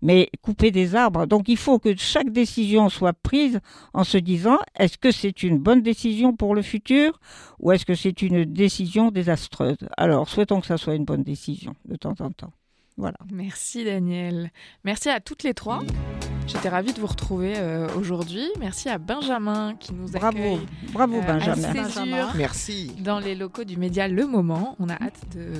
mais 0.00 0.30
couper 0.42 0.70
des 0.70 0.94
arbres. 0.94 1.26
Donc 1.26 1.48
il 1.48 1.56
faut 1.56 1.78
que 1.78 1.96
chaque 1.96 2.30
décision 2.30 2.88
soit 2.88 3.12
prise 3.12 3.60
en 3.94 4.04
se 4.04 4.18
disant 4.18 4.58
est-ce 4.78 4.98
que 4.98 5.10
c'est 5.10 5.42
une 5.42 5.58
bonne 5.58 5.82
décision 5.82 6.34
pour 6.34 6.54
le 6.54 6.62
futur 6.62 7.18
ou 7.58 7.72
est-ce 7.72 7.86
que 7.86 7.94
c'est 7.94 8.22
une 8.22 8.44
décision 8.44 9.10
désastreuse? 9.10 9.78
Alors 9.96 10.28
souhaitons 10.28 10.60
que 10.60 10.66
ça 10.66 10.76
soit 10.76 10.94
une 10.94 11.04
bonne 11.04 11.22
décision 11.22 11.74
de 11.84 11.96
temps 11.96 12.14
en 12.20 12.30
temps. 12.30 12.52
Voilà. 12.96 13.16
Merci 13.32 13.84
Daniel. 13.84 14.50
Merci 14.84 15.08
à 15.08 15.20
toutes 15.20 15.42
les 15.44 15.54
trois. 15.54 15.80
J'étais 16.52 16.68
ravie 16.68 16.92
de 16.92 17.00
vous 17.00 17.06
retrouver 17.06 17.54
euh, 17.56 17.88
aujourd'hui. 17.98 18.46
Merci 18.60 18.90
à 18.90 18.98
Benjamin 18.98 19.74
qui 19.80 19.94
nous 19.94 20.08
bravo, 20.08 20.36
accueille. 20.36 20.66
Bravo 20.92 21.16
euh, 21.16 21.22
Benjamin. 21.22 22.30
Merci. 22.36 22.92
Dans 22.98 23.20
les 23.20 23.34
locaux 23.34 23.64
du 23.64 23.78
média 23.78 24.06
Le 24.06 24.26
Moment. 24.26 24.76
On 24.78 24.90
a 24.90 24.94
hâte 24.94 25.22
de, 25.34 25.54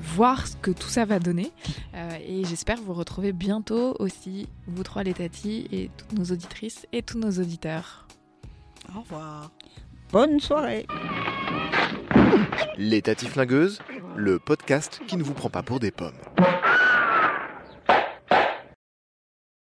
voir 0.00 0.46
ce 0.46 0.54
que 0.54 0.70
tout 0.70 0.88
ça 0.88 1.04
va 1.04 1.18
donner. 1.18 1.50
Euh, 1.94 2.10
et 2.24 2.44
j'espère 2.44 2.76
vous 2.80 2.94
retrouver 2.94 3.32
bientôt 3.32 3.96
aussi, 3.98 4.48
vous 4.68 4.84
trois 4.84 5.02
les 5.02 5.14
tatis 5.14 5.66
et 5.72 5.90
toutes 5.96 6.16
nos 6.16 6.24
auditrices 6.26 6.86
et 6.92 7.02
tous 7.02 7.18
nos 7.18 7.32
auditeurs. 7.32 8.06
Au 8.94 9.00
revoir. 9.00 9.50
Bonne 10.12 10.38
soirée. 10.38 10.86
Les 12.76 13.02
Tatis 13.02 13.26
Flingueuses, 13.26 13.80
le 14.14 14.38
podcast 14.38 15.00
qui 15.08 15.16
ne 15.16 15.24
vous 15.24 15.34
prend 15.34 15.50
pas 15.50 15.64
pour 15.64 15.80
des 15.80 15.90
pommes. 15.90 16.14